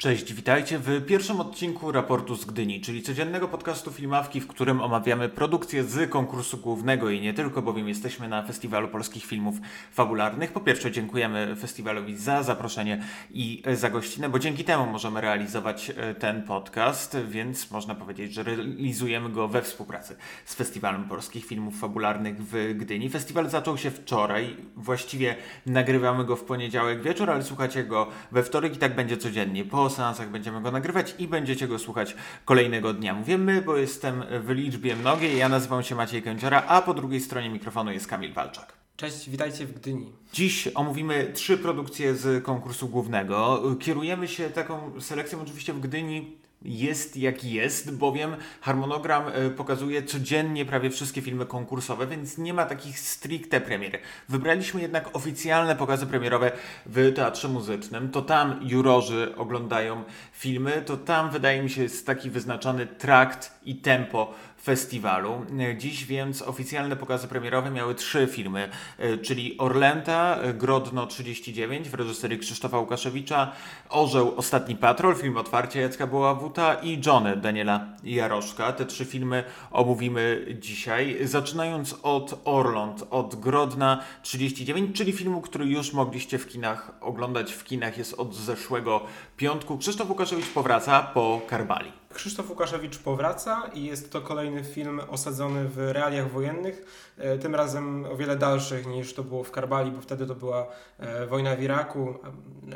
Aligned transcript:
Cześć, 0.00 0.34
witajcie 0.34 0.78
w 0.78 1.06
pierwszym 1.06 1.40
odcinku 1.40 1.92
raportu 1.92 2.36
z 2.36 2.44
Gdyni, 2.44 2.80
czyli 2.80 3.02
codziennego 3.02 3.48
podcastu 3.48 3.92
Filmawki, 3.92 4.40
w 4.40 4.46
którym 4.46 4.80
omawiamy 4.80 5.28
produkcję 5.28 5.84
z 5.84 6.10
konkursu 6.10 6.58
głównego 6.58 7.10
i 7.10 7.20
nie 7.20 7.34
tylko, 7.34 7.62
bowiem 7.62 7.88
jesteśmy 7.88 8.28
na 8.28 8.42
Festiwalu 8.42 8.88
Polskich 8.88 9.24
Filmów 9.24 9.54
Fabularnych. 9.92 10.52
Po 10.52 10.60
pierwsze 10.60 10.92
dziękujemy 10.92 11.56
festiwalowi 11.56 12.16
za 12.16 12.42
zaproszenie 12.42 13.02
i 13.30 13.62
za 13.74 13.90
gościnę, 13.90 14.28
bo 14.28 14.38
dzięki 14.38 14.64
temu 14.64 14.86
możemy 14.86 15.20
realizować 15.20 15.92
e, 15.96 16.14
ten 16.14 16.42
podcast, 16.42 17.16
więc 17.28 17.70
można 17.70 17.94
powiedzieć, 17.94 18.34
że 18.34 18.42
realizujemy 18.42 19.28
go 19.28 19.48
we 19.48 19.62
współpracy 19.62 20.16
z 20.44 20.54
Festiwalem 20.54 21.04
Polskich 21.04 21.46
Filmów 21.46 21.80
Fabularnych 21.80 22.36
w 22.44 22.74
Gdyni. 22.74 23.08
Festiwal 23.08 23.50
zaczął 23.50 23.78
się 23.78 23.90
wczoraj, 23.90 24.56
właściwie 24.76 25.36
nagrywamy 25.66 26.24
go 26.24 26.36
w 26.36 26.44
poniedziałek 26.44 27.02
wieczór, 27.02 27.30
ale 27.30 27.42
słuchacie 27.42 27.84
go 27.84 28.06
we 28.32 28.42
wtorek 28.42 28.76
i 28.76 28.78
tak 28.78 28.96
będzie 28.96 29.16
codziennie. 29.16 29.64
Po 29.64 29.89
seansach 29.90 30.30
będziemy 30.30 30.62
go 30.62 30.70
nagrywać 30.70 31.14
i 31.18 31.28
będziecie 31.28 31.68
go 31.68 31.78
słuchać 31.78 32.16
kolejnego 32.44 32.94
dnia. 32.94 33.14
Mówię 33.14 33.38
my, 33.38 33.62
bo 33.62 33.76
jestem 33.76 34.24
w 34.40 34.50
liczbie 34.50 34.96
mnogiej. 34.96 35.36
Ja 35.36 35.48
nazywam 35.48 35.82
się 35.82 35.94
Maciej 35.94 36.22
Kędziora, 36.22 36.62
a 36.66 36.82
po 36.82 36.94
drugiej 36.94 37.20
stronie 37.20 37.50
mikrofonu 37.50 37.92
jest 37.92 38.06
Kamil 38.06 38.32
Walczak. 38.32 38.72
Cześć, 38.96 39.30
witajcie 39.30 39.66
w 39.66 39.72
Gdyni. 39.72 40.12
Dziś 40.32 40.68
omówimy 40.74 41.30
trzy 41.34 41.58
produkcje 41.58 42.14
z 42.14 42.44
konkursu 42.44 42.88
głównego. 42.88 43.62
Kierujemy 43.80 44.28
się 44.28 44.50
taką 44.50 45.00
selekcją 45.00 45.42
oczywiście 45.42 45.72
w 45.72 45.80
Gdyni 45.80 46.36
jest 46.62 47.16
jak 47.16 47.44
jest, 47.44 47.96
bowiem 47.96 48.36
harmonogram 48.60 49.24
e, 49.28 49.50
pokazuje 49.50 50.02
codziennie 50.02 50.64
prawie 50.64 50.90
wszystkie 50.90 51.22
filmy 51.22 51.46
konkursowe, 51.46 52.06
więc 52.06 52.38
nie 52.38 52.54
ma 52.54 52.66
takich 52.66 52.98
stricte 53.00 53.60
premier. 53.60 53.98
Wybraliśmy 54.28 54.80
jednak 54.80 55.16
oficjalne 55.16 55.76
pokazy 55.76 56.06
premierowe 56.06 56.52
w 56.86 57.12
Teatrze 57.14 57.48
Muzycznym. 57.48 58.10
To 58.10 58.22
tam 58.22 58.60
jurorzy 58.62 59.36
oglądają 59.36 60.04
filmy, 60.32 60.82
to 60.86 60.96
tam 60.96 61.30
wydaje 61.30 61.62
mi 61.62 61.70
się 61.70 61.82
jest 61.82 62.06
taki 62.06 62.30
wyznaczony 62.30 62.86
trakt 62.86 63.59
i 63.62 63.74
tempo 63.74 64.34
festiwalu. 64.62 65.46
Dziś 65.76 66.06
więc 66.06 66.42
oficjalne 66.42 66.96
pokazy 66.96 67.28
premierowe 67.28 67.70
miały 67.70 67.94
trzy 67.94 68.28
filmy, 68.30 68.68
e, 68.98 69.18
czyli 69.18 69.58
Orlęta, 69.58 70.38
Grodno 70.54 71.06
39 71.06 71.88
w 71.88 71.94
reżyserii 71.94 72.38
Krzysztofa 72.38 72.78
Łukaszewicza, 72.78 73.52
Orzeł 73.88 74.34
Ostatni 74.36 74.76
Patrol, 74.76 75.16
film 75.16 75.36
otwarcia 75.36 75.80
Jacka 75.80 76.06
Boławuta 76.06 76.74
i 76.74 77.00
Johnny 77.06 77.36
Daniela 77.36 77.86
Jaroszka. 78.04 78.72
Te 78.72 78.86
trzy 78.86 79.04
filmy 79.04 79.44
omówimy 79.70 80.46
dzisiaj, 80.60 81.18
zaczynając 81.24 81.96
od 82.02 82.40
Orląt, 82.44 83.04
od 83.10 83.34
Grodna 83.34 84.04
39, 84.22 84.96
czyli 84.96 85.12
filmu, 85.12 85.40
który 85.40 85.66
już 85.66 85.92
mogliście 85.92 86.38
w 86.38 86.48
kinach 86.48 86.92
oglądać. 87.00 87.52
W 87.52 87.64
kinach 87.64 87.98
jest 87.98 88.14
od 88.14 88.34
zeszłego 88.34 89.00
piątku. 89.36 89.78
Krzysztof 89.78 90.08
Łukaszewicz 90.08 90.48
powraca 90.48 91.02
po 91.02 91.40
Karbali. 91.48 91.99
Krzysztof 92.14 92.50
Łukaszewicz 92.50 92.98
powraca 92.98 93.70
i 93.74 93.84
jest 93.84 94.12
to 94.12 94.20
kolejny 94.20 94.64
film 94.64 95.00
osadzony 95.08 95.68
w 95.68 95.78
realiach 95.78 96.30
wojennych, 96.30 96.84
e, 97.18 97.38
tym 97.38 97.54
razem 97.54 98.04
o 98.04 98.16
wiele 98.16 98.36
dalszych 98.36 98.86
niż 98.86 99.14
to 99.14 99.22
było 99.22 99.44
w 99.44 99.50
Karbali, 99.50 99.90
bo 99.90 100.00
wtedy 100.00 100.26
to 100.26 100.34
była 100.34 100.66
e, 100.98 101.26
wojna 101.26 101.56
w 101.56 101.62
Iraku 101.62 102.14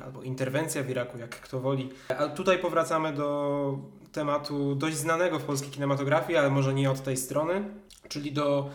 albo 0.05 0.23
interwencja 0.23 0.83
w 0.83 0.91
Iraku, 0.91 1.19
jak 1.19 1.31
kto 1.41 1.61
woli. 1.61 1.91
A 2.19 2.29
tutaj 2.29 2.59
powracamy 2.59 3.13
do 3.13 3.79
tematu 4.13 4.75
dość 4.75 4.97
znanego 4.97 5.39
w 5.39 5.45
polskiej 5.45 5.71
kinematografii, 5.71 6.39
ale 6.39 6.51
może 6.51 6.75
nie 6.75 6.91
od 6.91 7.03
tej 7.03 7.17
strony, 7.17 7.65
czyli 8.09 8.33
do 8.33 8.71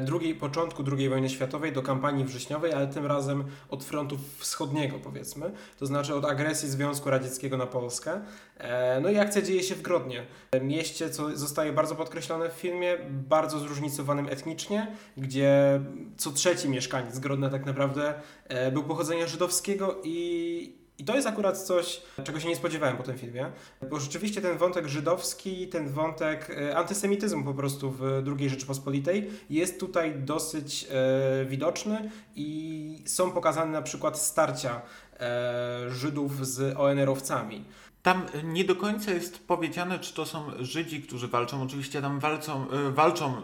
drugiej, 0.00 0.34
początku 0.34 0.84
II 0.98 1.08
wojny 1.08 1.30
światowej 1.30 1.72
do 1.72 1.82
kampanii 1.82 2.24
wrześniowej, 2.24 2.72
ale 2.72 2.86
tym 2.86 3.06
razem 3.06 3.44
od 3.70 3.84
frontu 3.84 4.18
wschodniego 4.38 4.98
powiedzmy, 4.98 5.52
to 5.78 5.86
znaczy 5.86 6.14
od 6.14 6.24
agresji 6.24 6.68
Związku 6.68 7.10
Radzieckiego 7.10 7.56
na 7.56 7.66
Polskę. 7.66 8.20
E, 8.58 9.00
no 9.00 9.10
i 9.10 9.18
akcja 9.18 9.42
dzieje 9.42 9.62
się 9.62 9.74
w 9.74 9.82
Grodnie, 9.82 10.26
mieście, 10.62 11.10
co 11.10 11.36
zostaje 11.36 11.72
bardzo 11.72 11.94
podkreślone 11.94 12.50
w 12.50 12.52
filmie, 12.52 12.96
bardzo 13.10 13.58
zróżnicowanym 13.58 14.28
etnicznie, 14.28 14.96
gdzie 15.16 15.80
co 16.16 16.30
trzeci 16.30 16.68
mieszkaniec 16.68 17.18
Grodna 17.18 17.50
tak 17.50 17.66
naprawdę 17.66 18.14
e, 18.48 18.72
był 18.72 18.84
pochodzenia 18.84 19.26
żydowskiego 19.26 20.00
i 20.04 20.83
i 20.98 21.04
to 21.04 21.14
jest 21.14 21.26
akurat 21.26 21.58
coś, 21.58 22.02
czego 22.24 22.40
się 22.40 22.48
nie 22.48 22.56
spodziewałem 22.56 22.96
po 22.96 23.02
tym 23.02 23.18
filmie, 23.18 23.52
bo 23.90 24.00
rzeczywiście 24.00 24.42
ten 24.42 24.58
wątek 24.58 24.88
żydowski, 24.88 25.68
ten 25.68 25.88
wątek 25.88 26.50
e, 26.50 26.76
antysemityzmu 26.76 27.44
po 27.44 27.54
prostu 27.54 27.90
w 27.90 28.02
II 28.38 28.50
Rzeczypospolitej 28.50 29.30
jest 29.50 29.80
tutaj 29.80 30.14
dosyć 30.14 30.86
e, 30.90 31.44
widoczny 31.44 32.10
i 32.36 33.02
są 33.06 33.30
pokazane 33.30 33.72
na 33.72 33.82
przykład 33.82 34.18
starcia 34.18 34.82
e, 35.20 35.90
Żydów 35.90 36.46
z 36.46 36.76
ONR-owcami. 36.76 37.64
Tam 38.04 38.22
nie 38.44 38.64
do 38.64 38.76
końca 38.76 39.10
jest 39.10 39.46
powiedziane, 39.46 39.98
czy 39.98 40.14
to 40.14 40.26
są 40.26 40.50
Żydzi, 40.60 41.02
którzy 41.02 41.28
walczą. 41.28 41.62
Oczywiście 41.62 42.02
tam 42.02 42.20
walczą, 42.20 42.70
e, 42.70 42.90
walczą 42.90 43.36
e, 43.36 43.40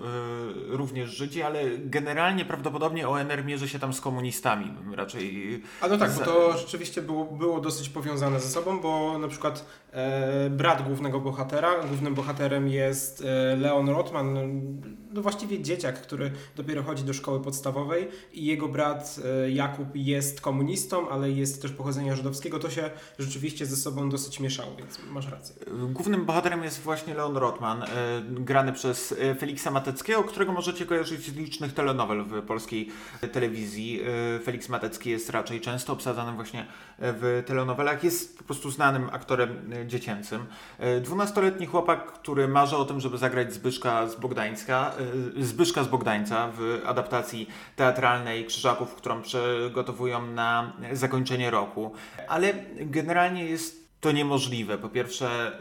również 0.71 1.11
Żydzi, 1.11 1.43
ale 1.43 1.79
generalnie 1.79 2.45
prawdopodobnie 2.45 3.09
ONR 3.09 3.45
mierzy 3.45 3.69
się 3.69 3.79
tam 3.79 3.93
z 3.93 4.01
komunistami. 4.01 4.75
Raczej. 4.95 5.63
A 5.81 5.89
no 5.89 5.99
tak, 5.99 6.13
bo 6.13 6.25
to 6.25 6.59
rzeczywiście 6.59 7.03
było, 7.03 7.25
było 7.25 7.61
dosyć 7.61 7.89
powiązane 7.89 8.41
ze 8.41 8.49
sobą, 8.49 8.81
bo 8.81 9.19
na 9.19 9.29
przykład 9.29 9.67
e, 9.93 10.51
brat 10.51 10.83
głównego 10.83 11.21
bohatera, 11.21 11.71
głównym 11.89 12.15
bohaterem 12.15 12.69
jest 12.69 13.25
e, 13.25 13.57
Leon 13.57 13.89
Rotman, 13.89 14.39
no 15.13 15.23
właściwie 15.23 15.63
dzieciak, 15.63 16.03
który 16.03 16.33
dopiero 16.57 16.83
chodzi 16.83 17.05
do 17.05 17.13
szkoły 17.13 17.41
podstawowej 17.41 18.09
i 18.33 18.45
jego 18.45 18.69
brat 18.69 19.17
e, 19.45 19.51
Jakub 19.51 19.89
jest 19.95 20.41
komunistą, 20.41 21.09
ale 21.09 21.31
jest 21.31 21.63
też 21.63 21.71
pochodzenia 21.71 22.17
żydowskiego. 22.17 22.59
To 22.59 22.71
się 22.71 22.91
rzeczywiście 23.19 23.67
ze 23.67 23.77
sobą 23.77 24.11
dosyć 24.11 24.41
mieszało, 24.41 24.77
więc 24.77 24.99
masz 25.11 25.29
rację. 25.29 25.55
Głównym 25.93 26.25
bohaterem 26.25 26.65
jest 26.65 26.81
właśnie 26.81 27.15
Leon 27.15 27.37
Rotman, 27.37 27.83
e, 27.83 27.87
grany 28.29 28.73
przez 28.73 29.13
e, 29.13 29.35
Feliksa 29.35 29.71
Mateckiego, 29.71 30.25
którego 30.25 30.53
możecie 30.53 30.87
kojarzyć 30.87 31.27
z 31.27 31.37
licznych 31.37 31.75
telenowel 31.75 32.25
w 32.25 32.43
polskiej 32.43 32.89
telewizji. 33.33 34.01
Felix 34.45 34.69
Matecki 34.69 35.11
jest 35.11 35.31
raczej 35.31 35.61
często 35.61 35.93
obsadzanym 35.93 36.35
właśnie 36.35 36.67
w 36.99 37.43
telenowelach. 37.47 38.05
Jest 38.05 38.39
po 38.39 38.45
prostu 38.45 38.71
znanym 38.71 39.11
aktorem 39.13 39.71
dziecięcym. 39.87 40.47
Dwunastoletni 41.03 41.67
chłopak, 41.67 42.13
który 42.13 42.49
marzy 42.49 42.77
o 42.77 42.85
tym, 42.85 43.01
żeby 43.01 43.19
zagrać 43.19 43.55
Zbyszka 43.55 44.09
z 44.09 44.17
Bogdańska, 44.17 44.93
Zbyszka 45.41 45.85
z 45.85 45.89
Bogdańca 45.89 46.51
w 46.59 46.83
adaptacji 46.87 47.49
teatralnej 47.77 48.47
Krzyżaków, 48.47 48.95
którą 48.95 49.23
przygotowują 49.23 50.27
na 50.27 50.73
zakończenie 50.93 51.51
roku. 51.51 51.93
Ale 52.29 52.55
generalnie 52.77 53.45
jest 53.45 53.81
to 54.01 54.13
niemożliwe. 54.13 54.79
Po 54.79 54.89
pierwsze, 54.89 55.53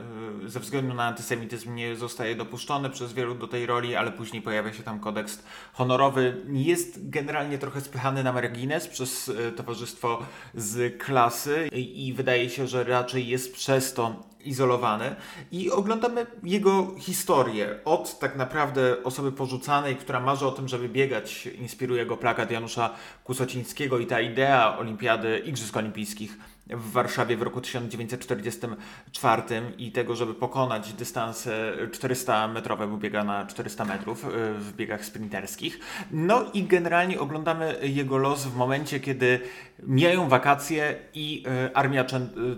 y, 0.45 0.49
ze 0.49 0.59
względu 0.59 0.93
na 0.93 1.03
antysemityzm 1.03 1.75
nie 1.75 1.95
zostaje 1.95 2.35
dopuszczony 2.35 2.89
przez 2.89 3.13
wielu 3.13 3.35
do 3.35 3.47
tej 3.47 3.65
roli, 3.65 3.95
ale 3.95 4.11
później 4.11 4.41
pojawia 4.41 4.73
się 4.73 4.83
tam 4.83 4.99
kodeks 4.99 5.43
honorowy. 5.73 6.45
Jest 6.51 7.09
generalnie 7.09 7.57
trochę 7.57 7.81
spychany 7.81 8.23
na 8.23 8.33
margines 8.33 8.87
przez 8.87 9.27
y, 9.27 9.51
towarzystwo 9.51 10.23
z 10.53 10.97
klasy 11.03 11.69
i 11.73 12.13
wydaje 12.13 12.49
się, 12.49 12.67
że 12.67 12.83
raczej 12.83 13.27
jest 13.27 13.53
przez 13.53 13.93
to 13.93 14.28
izolowany 14.45 15.15
i 15.51 15.71
oglądamy 15.71 16.25
jego 16.43 16.95
historię 16.99 17.79
od 17.85 18.19
tak 18.19 18.35
naprawdę 18.35 19.03
osoby 19.03 19.31
porzucanej, 19.31 19.95
która 19.95 20.19
marzy 20.19 20.47
o 20.47 20.51
tym, 20.51 20.67
żeby 20.67 20.89
biegać, 20.89 21.45
inspiruje 21.45 22.05
go 22.05 22.17
plakat 22.17 22.51
Janusza 22.51 22.89
Kusocińskiego 23.23 23.99
i 23.99 24.05
ta 24.05 24.21
idea 24.21 24.77
olimpiady, 24.77 25.39
Igrzysk 25.45 25.77
Olimpijskich 25.77 26.37
w 26.69 26.91
Warszawie 26.91 27.37
w 27.37 27.41
roku 27.41 27.61
1944 27.61 29.43
i 29.77 29.91
tego, 29.91 30.15
żeby 30.15 30.33
pokonać 30.33 30.93
dystanse 30.93 31.73
400-metrowe, 31.91 32.89
bo 32.89 32.97
biega 32.97 33.23
na 33.23 33.45
400 33.45 33.85
metrów 33.85 34.25
y, 34.25 34.29
w 34.53 34.73
biegach 34.75 35.05
sprinterskich. 35.05 35.79
No 36.11 36.51
i 36.53 36.63
generalnie 36.63 37.19
oglądamy 37.19 37.75
jego 37.81 38.17
los 38.17 38.45
w 38.45 38.55
momencie, 38.55 38.99
kiedy 38.99 39.39
mijają 39.83 40.29
wakacje 40.29 40.95
i 41.13 41.43
y, 41.65 41.75
Armia 41.75 42.05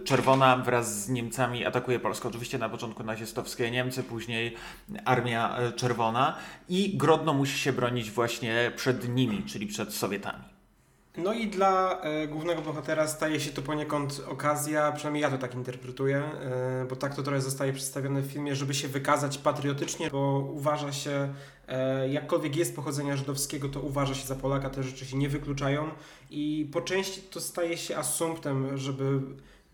Czerwona 0.06 0.58
wraz 0.58 1.06
z 1.06 1.10
Niemcami 1.10 1.66
atakuje 1.66 2.00
Polskę. 2.00 2.30
Oczywiście 2.30 2.58
na 2.58 2.70
początku 2.70 3.04
nazistowskie 3.04 3.72
Niemcy, 3.72 4.04
później 4.04 4.56
Armia 5.06 5.60
y, 5.70 5.72
Czerwona 5.72 6.38
i 6.70 6.98
Grodno 6.98 7.34
musi 7.34 7.60
się 7.60 7.74
bronić 7.74 8.12
właśnie 8.12 8.72
przed 8.76 9.10
nimi, 9.10 9.44
czyli 9.44 9.68
przed 9.68 9.94
Sowietami. 9.94 10.61
No 11.18 11.34
i 11.34 11.48
dla 11.48 12.02
e, 12.02 12.28
głównego 12.28 12.62
bohatera 12.62 13.08
staje 13.08 13.40
się 13.40 13.52
to 13.52 13.62
poniekąd 13.62 14.24
okazja, 14.28 14.92
przynajmniej 14.92 15.22
ja 15.22 15.30
to 15.30 15.38
tak 15.38 15.56
interpretuję, 15.56 16.18
e, 16.18 16.86
bo 16.90 16.96
tak 16.96 17.16
to 17.16 17.24
trochę 17.24 17.42
zostaje 17.42 17.74
przedstawione 17.74 18.22
w 18.22 18.32
filmie, 18.32 18.56
żeby 18.56 18.74
się 18.74 18.88
wykazać 18.88 19.38
patriotycznie, 19.38 20.10
bo 20.10 20.50
uważa 20.54 20.92
się, 20.92 21.34
e, 21.68 22.10
jakkolwiek 22.10 22.56
jest 22.56 22.76
pochodzenia 22.76 23.18
żydowskiego, 23.18 23.70
to 23.70 23.80
uważa 23.80 24.16
się 24.16 24.28
za 24.28 24.36
Polaka, 24.36 24.70
te 24.70 24.84
rzeczy 24.84 25.06
się 25.06 25.18
nie 25.18 25.30
wykluczają 25.30 25.90
i 26.30 26.70
po 26.74 26.82
części 26.82 27.22
to 27.22 27.40
staje 27.40 27.78
się 27.78 27.98
asumptem, 27.98 28.78
żeby 28.78 29.22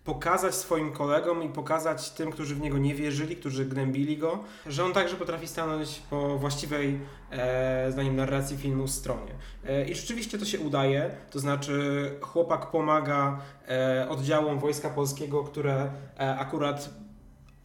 pokazać 0.08 0.56
swoim 0.56 0.92
kolegom 0.92 1.44
i 1.44 1.50
pokazać 1.50 2.10
tym, 2.10 2.32
którzy 2.32 2.56
w 2.56 2.62
niego 2.62 2.78
nie 2.78 2.96
wierzyli, 2.96 3.36
którzy 3.36 3.66
gnębili 3.66 4.18
go, 4.18 4.44
że 4.68 4.86
on 4.86 4.94
także 4.94 5.16
potrafi 5.16 5.48
stanąć 5.48 6.02
po 6.10 6.38
właściwej, 6.38 7.00
e, 7.32 7.92
zdaniem 7.92 8.16
narracji 8.16 8.58
filmu, 8.58 8.88
stronie. 8.88 9.32
E, 9.66 9.86
I 9.86 9.96
rzeczywiście 9.96 10.38
to 10.38 10.46
się 10.46 10.60
udaje, 10.60 11.12
to 11.32 11.40
znaczy 11.40 12.12
chłopak 12.22 12.72
pomaga 12.72 13.40
e, 13.68 14.08
oddziałom 14.10 14.60
Wojska 14.60 14.90
Polskiego, 14.90 15.44
które 15.44 15.92
e, 16.20 16.38
akurat 16.40 16.90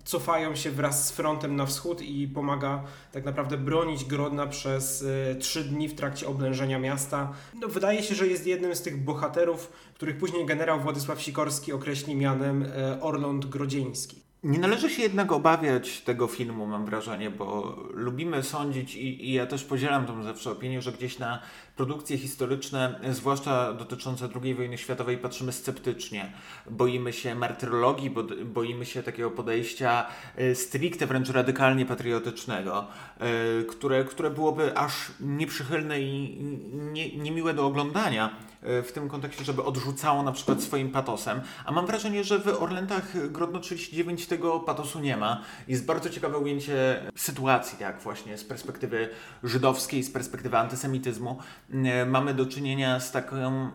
cofają 0.04 0.56
się 0.56 0.70
wraz 0.70 1.06
z 1.06 1.12
frontem 1.12 1.56
na 1.56 1.66
wschód 1.66 2.02
i 2.02 2.28
pomaga 2.28 2.82
tak 3.12 3.24
naprawdę 3.24 3.58
bronić 3.58 4.04
Grodna 4.04 4.46
przez 4.46 5.02
y, 5.02 5.36
trzy 5.40 5.64
dni 5.64 5.88
w 5.88 5.94
trakcie 5.94 6.28
oblężenia 6.28 6.78
miasta. 6.78 7.32
No, 7.54 7.68
wydaje 7.68 8.02
się, 8.02 8.14
że 8.14 8.26
jest 8.26 8.46
jednym 8.46 8.74
z 8.76 8.82
tych 8.82 9.04
bohaterów, 9.04 9.72
których 9.94 10.18
później 10.18 10.46
generał 10.46 10.80
Władysław 10.80 11.22
Sikorski 11.22 11.72
określi 11.72 12.16
mianem 12.16 12.62
y, 12.62 13.00
Orląt 13.00 13.46
Grodzieński. 13.46 14.31
Nie 14.44 14.58
należy 14.58 14.90
się 14.90 15.02
jednak 15.02 15.32
obawiać 15.32 16.00
tego 16.00 16.26
filmu, 16.26 16.66
mam 16.66 16.86
wrażenie, 16.86 17.30
bo 17.30 17.76
lubimy 17.90 18.42
sądzić 18.42 18.94
i, 18.94 19.28
i 19.28 19.32
ja 19.32 19.46
też 19.46 19.64
podzielam 19.64 20.06
tą 20.06 20.22
zawsze 20.22 20.50
opinię, 20.50 20.82
że 20.82 20.92
gdzieś 20.92 21.18
na 21.18 21.42
produkcje 21.76 22.18
historyczne, 22.18 23.00
zwłaszcza 23.10 23.72
dotyczące 23.72 24.28
II 24.42 24.54
wojny 24.54 24.78
światowej, 24.78 25.18
patrzymy 25.18 25.52
sceptycznie. 25.52 26.32
Boimy 26.70 27.12
się 27.12 27.34
martyrologii, 27.34 28.10
bo, 28.10 28.22
boimy 28.44 28.86
się 28.86 29.02
takiego 29.02 29.30
podejścia 29.30 30.06
e, 30.36 30.54
stricte, 30.54 31.06
wręcz 31.06 31.30
radykalnie 31.30 31.86
patriotycznego, 31.86 32.86
e, 33.18 33.64
które, 33.64 34.04
które 34.04 34.30
byłoby 34.30 34.78
aż 34.78 35.12
nieprzychylne 35.20 36.00
i 36.00 36.38
nie, 36.72 37.16
niemiłe 37.16 37.54
do 37.54 37.66
oglądania 37.66 38.36
e, 38.62 38.82
w 38.82 38.92
tym 38.92 39.08
kontekście, 39.08 39.44
żeby 39.44 39.62
odrzucało 39.62 40.22
na 40.22 40.32
przykład 40.32 40.62
swoim 40.62 40.90
patosem. 40.90 41.40
A 41.64 41.72
mam 41.72 41.86
wrażenie, 41.86 42.24
że 42.24 42.38
w 42.38 42.62
Orlętach 42.62 43.32
Grodno 43.32 43.60
39 43.60 44.26
tego 44.36 44.60
patosu 44.60 45.00
nie 45.00 45.16
ma. 45.16 45.42
Jest 45.68 45.84
bardzo 45.86 46.10
ciekawe 46.10 46.38
ujęcie 46.38 47.02
sytuacji, 47.16 47.78
jak 47.80 48.00
właśnie 48.00 48.38
z 48.38 48.44
perspektywy 48.44 49.08
żydowskiej, 49.42 50.02
z 50.02 50.10
perspektywy 50.10 50.58
antysemityzmu, 50.58 51.38
E, 51.72 52.06
mamy 52.06 52.34
do 52.34 52.46
czynienia 52.46 53.00
z 53.00 53.12
taką 53.12 53.70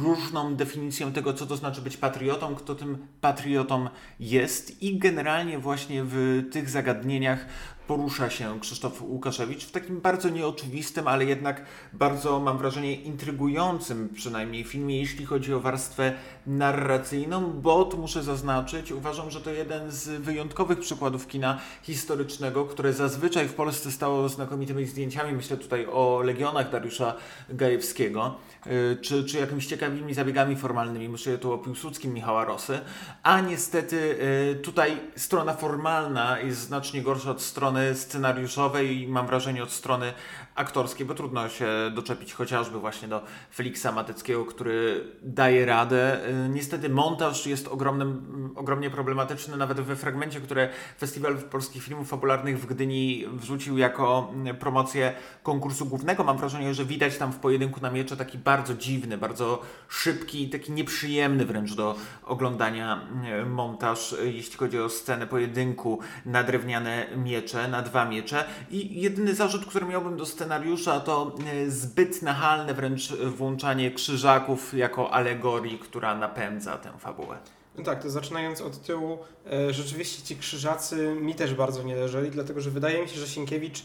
różną 0.00 0.54
definicją 0.54 1.12
tego, 1.12 1.34
co 1.34 1.46
to 1.46 1.56
znaczy 1.56 1.82
być 1.82 1.96
patriotą, 1.96 2.54
kto 2.54 2.74
tym 2.74 3.06
patriotą 3.20 3.88
jest 4.20 4.82
i 4.82 4.98
generalnie 4.98 5.58
właśnie 5.58 6.04
w 6.04 6.42
tych 6.52 6.70
zagadnieniach 6.70 7.46
porusza 7.90 8.30
się 8.30 8.60
Krzysztof 8.60 9.02
Łukaszewicz 9.02 9.64
w 9.64 9.70
takim 9.70 10.00
bardzo 10.00 10.28
nieoczywistym, 10.28 11.08
ale 11.08 11.24
jednak 11.24 11.64
bardzo, 11.92 12.40
mam 12.40 12.58
wrażenie, 12.58 12.94
intrygującym 12.94 14.08
przynajmniej 14.14 14.64
filmie, 14.64 15.00
jeśli 15.00 15.26
chodzi 15.26 15.54
o 15.54 15.60
warstwę 15.60 16.12
narracyjną, 16.46 17.52
bo 17.60 17.84
tu 17.84 17.98
muszę 17.98 18.22
zaznaczyć, 18.22 18.92
uważam, 18.92 19.30
że 19.30 19.40
to 19.40 19.50
jeden 19.50 19.90
z 19.90 20.08
wyjątkowych 20.08 20.78
przykładów 20.78 21.26
kina 21.26 21.58
historycznego, 21.82 22.64
które 22.64 22.92
zazwyczaj 22.92 23.48
w 23.48 23.54
Polsce 23.54 23.90
stało 23.90 24.28
znakomitymi 24.28 24.86
zdjęciami. 24.86 25.32
Myślę 25.32 25.56
tutaj 25.56 25.86
o 25.86 26.22
Legionach 26.24 26.70
Dariusza 26.70 27.14
Gajewskiego, 27.48 28.34
y, 28.66 28.98
czy, 29.00 29.24
czy 29.24 29.38
jakimiś 29.38 29.66
ciekawymi 29.66 30.14
zabiegami 30.14 30.56
formalnymi. 30.56 31.08
Myślę 31.08 31.38
tu 31.38 31.52
o 31.52 31.58
Piłsudskim 31.58 32.14
Michała 32.14 32.44
Rosy, 32.44 32.80
a 33.22 33.40
niestety 33.40 33.96
y, 33.96 34.60
tutaj 34.62 34.96
strona 35.16 35.54
formalna 35.54 36.40
jest 36.40 36.60
znacznie 36.60 37.02
gorsza 37.02 37.30
od 37.30 37.42
strony 37.42 37.79
strony 37.80 37.94
scenariuszowej 37.94 39.02
i 39.02 39.08
mam 39.08 39.26
wrażenie 39.26 39.62
od 39.62 39.72
strony 39.72 40.12
aktorskiej, 40.60 41.06
bo 41.06 41.14
trudno 41.14 41.48
się 41.48 41.66
doczepić 41.94 42.32
chociażby 42.32 42.78
właśnie 42.78 43.08
do 43.08 43.22
Felixa 43.54 43.86
Mateckiego, 43.94 44.44
który 44.44 45.04
daje 45.22 45.66
radę. 45.66 46.28
Y, 46.46 46.48
niestety 46.48 46.88
montaż 46.88 47.46
jest 47.46 47.68
ogromnym, 47.68 48.50
ogromnie 48.56 48.90
problematyczny, 48.90 49.56
nawet 49.56 49.80
we 49.80 49.96
fragmencie, 49.96 50.40
które 50.40 50.68
Festiwal 50.98 51.36
Polskich 51.38 51.82
Filmów 51.82 52.08
Fabularnych 52.08 52.60
w 52.60 52.66
Gdyni 52.66 53.26
wrzucił 53.32 53.78
jako 53.78 54.30
mm, 54.32 54.56
promocję 54.56 55.12
konkursu 55.42 55.86
głównego. 55.86 56.24
Mam 56.24 56.38
wrażenie, 56.38 56.74
że 56.74 56.84
widać 56.84 57.18
tam 57.18 57.32
w 57.32 57.36
pojedynku 57.36 57.80
na 57.80 57.90
miecze 57.90 58.16
taki 58.16 58.38
bardzo 58.38 58.74
dziwny, 58.74 59.18
bardzo 59.18 59.62
szybki, 59.88 60.50
taki 60.50 60.72
nieprzyjemny 60.72 61.44
wręcz 61.46 61.74
do 61.74 61.94
oglądania 62.24 63.00
mm, 63.12 63.52
montaż, 63.52 64.12
y, 64.12 64.32
jeśli 64.32 64.56
chodzi 64.56 64.78
o 64.78 64.88
scenę 64.88 65.26
pojedynku 65.26 66.00
na 66.26 66.42
drewniane 66.42 67.06
miecze, 67.16 67.68
na 67.68 67.82
dwa 67.82 68.04
miecze. 68.04 68.44
I 68.70 69.00
jedyny 69.00 69.34
zarzut, 69.34 69.66
który 69.66 69.86
miałbym 69.86 70.16
do 70.16 70.26
scenariusza, 70.50 71.00
to 71.00 71.36
e, 71.46 71.70
zbyt 71.70 72.22
nachalne 72.22 72.74
wręcz 72.74 73.12
włączanie 73.12 73.90
krzyżaków 73.90 74.74
jako 74.74 75.10
alegorii, 75.10 75.78
która 75.78 76.14
napędza 76.14 76.78
tę 76.78 76.92
fabułę. 76.98 77.38
No 77.78 77.84
tak, 77.84 78.02
to 78.02 78.10
zaczynając 78.10 78.60
od 78.60 78.82
tyłu, 78.82 79.18
e, 79.52 79.72
rzeczywiście 79.72 80.22
ci 80.22 80.36
krzyżacy 80.36 81.14
mi 81.20 81.34
też 81.34 81.54
bardzo 81.54 81.82
nie 81.82 81.96
leżeli, 81.96 82.30
dlatego 82.30 82.60
że 82.60 82.70
wydaje 82.70 83.02
mi 83.02 83.08
się, 83.08 83.20
że 83.20 83.28
Sienkiewicz 83.28 83.82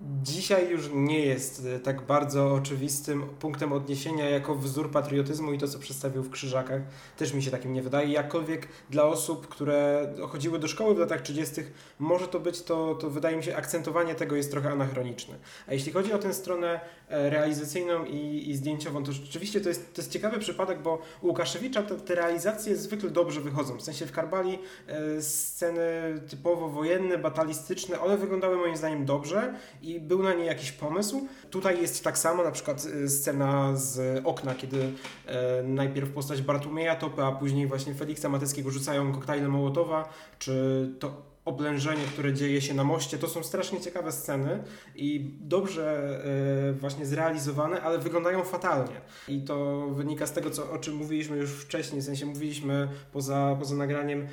dzisiaj 0.00 0.70
już 0.70 0.90
nie 0.94 1.20
jest 1.20 1.66
e, 1.66 1.80
tak 1.80 2.02
bardzo 2.02 2.54
oczywistym 2.54 3.22
punktem 3.40 3.72
odniesienia 3.72 4.30
jako 4.30 4.54
wzór 4.54 4.90
patriotyzmu 4.90 5.52
i 5.52 5.58
to, 5.58 5.68
co 5.68 5.78
przedstawił 5.78 6.22
w 6.22 6.30
Krzyżakach, 6.30 6.82
też 7.16 7.34
mi 7.34 7.42
się 7.42 7.50
takim 7.50 7.72
nie 7.72 7.82
wydaje. 7.82 8.08
Jakkolwiek 8.08 8.68
dla 8.90 9.04
osób, 9.04 9.48
które 9.48 10.12
chodziły 10.28 10.58
do 10.58 10.68
szkoły 10.68 10.94
w 10.94 10.98
latach 10.98 11.22
30., 11.22 11.54
może 11.98 12.28
to 12.28 12.40
być, 12.40 12.62
to, 12.62 12.94
to 12.94 13.10
wydaje 13.10 13.36
mi 13.36 13.44
się, 13.44 13.56
akcentowanie 13.56 14.14
tego 14.14 14.36
jest 14.36 14.50
trochę 14.50 14.70
anachroniczne. 14.70 15.34
A 15.66 15.72
jeśli 15.72 15.92
chodzi 15.92 16.12
o 16.12 16.18
tę 16.18 16.34
stronę 16.34 16.80
realizacyjną 17.14 18.04
i, 18.04 18.50
i 18.50 18.56
zdjęciową, 18.56 19.04
to 19.04 19.12
rzeczywiście 19.12 19.60
to 19.60 19.68
jest, 19.68 19.94
to 19.94 20.02
jest 20.02 20.12
ciekawy 20.12 20.38
przypadek, 20.38 20.82
bo 20.82 20.98
u 21.22 21.34
Łukaszewicza 21.34 21.82
te, 21.82 21.94
te 21.94 22.14
realizacje 22.14 22.76
zwykle 22.76 23.10
dobrze 23.10 23.40
wychodzą. 23.40 23.76
W 23.76 23.82
sensie 23.82 24.06
w 24.06 24.12
Karbali 24.12 24.58
e, 24.86 25.22
sceny 25.22 25.82
typowo 26.30 26.68
wojenne, 26.68 27.18
batalistyczne, 27.18 28.00
one 28.00 28.16
wyglądały 28.16 28.56
moim 28.56 28.76
zdaniem 28.76 29.04
dobrze 29.04 29.54
i 29.82 30.00
był 30.00 30.22
na 30.22 30.34
nie 30.34 30.44
jakiś 30.44 30.72
pomysł. 30.72 31.28
Tutaj 31.50 31.82
jest 31.82 32.04
tak 32.04 32.18
samo, 32.18 32.44
na 32.44 32.50
przykład 32.50 32.84
y, 32.84 33.08
scena 33.08 33.76
z 33.76 34.20
okna, 34.24 34.54
kiedy 34.54 34.92
e, 35.26 35.62
najpierw 35.62 36.10
postać 36.10 36.42
Bartłomieja 36.42 36.96
Topy, 36.96 37.22
a 37.22 37.32
później 37.32 37.66
właśnie 37.66 37.94
Feliksa 37.94 38.28
Mateckiego 38.28 38.70
rzucają 38.70 39.12
koktajle 39.12 39.48
Mołotowa, 39.48 40.08
czy 40.38 40.90
to 40.98 41.33
oblężenie, 41.44 42.02
które 42.12 42.34
dzieje 42.34 42.60
się 42.60 42.74
na 42.74 42.84
moście. 42.84 43.18
To 43.18 43.28
są 43.28 43.42
strasznie 43.42 43.80
ciekawe 43.80 44.12
sceny 44.12 44.62
i 44.96 45.30
dobrze 45.40 46.18
e, 46.70 46.72
właśnie 46.72 47.06
zrealizowane, 47.06 47.82
ale 47.82 47.98
wyglądają 47.98 48.44
fatalnie. 48.44 49.00
I 49.28 49.42
to 49.42 49.86
wynika 49.88 50.26
z 50.26 50.32
tego, 50.32 50.50
co, 50.50 50.72
o 50.72 50.78
czym 50.78 50.96
mówiliśmy 50.96 51.36
już 51.36 51.50
wcześniej, 51.50 52.02
w 52.02 52.04
sensie 52.04 52.26
mówiliśmy 52.26 52.88
poza, 53.12 53.56
poza 53.58 53.76
nagraniem. 53.76 54.26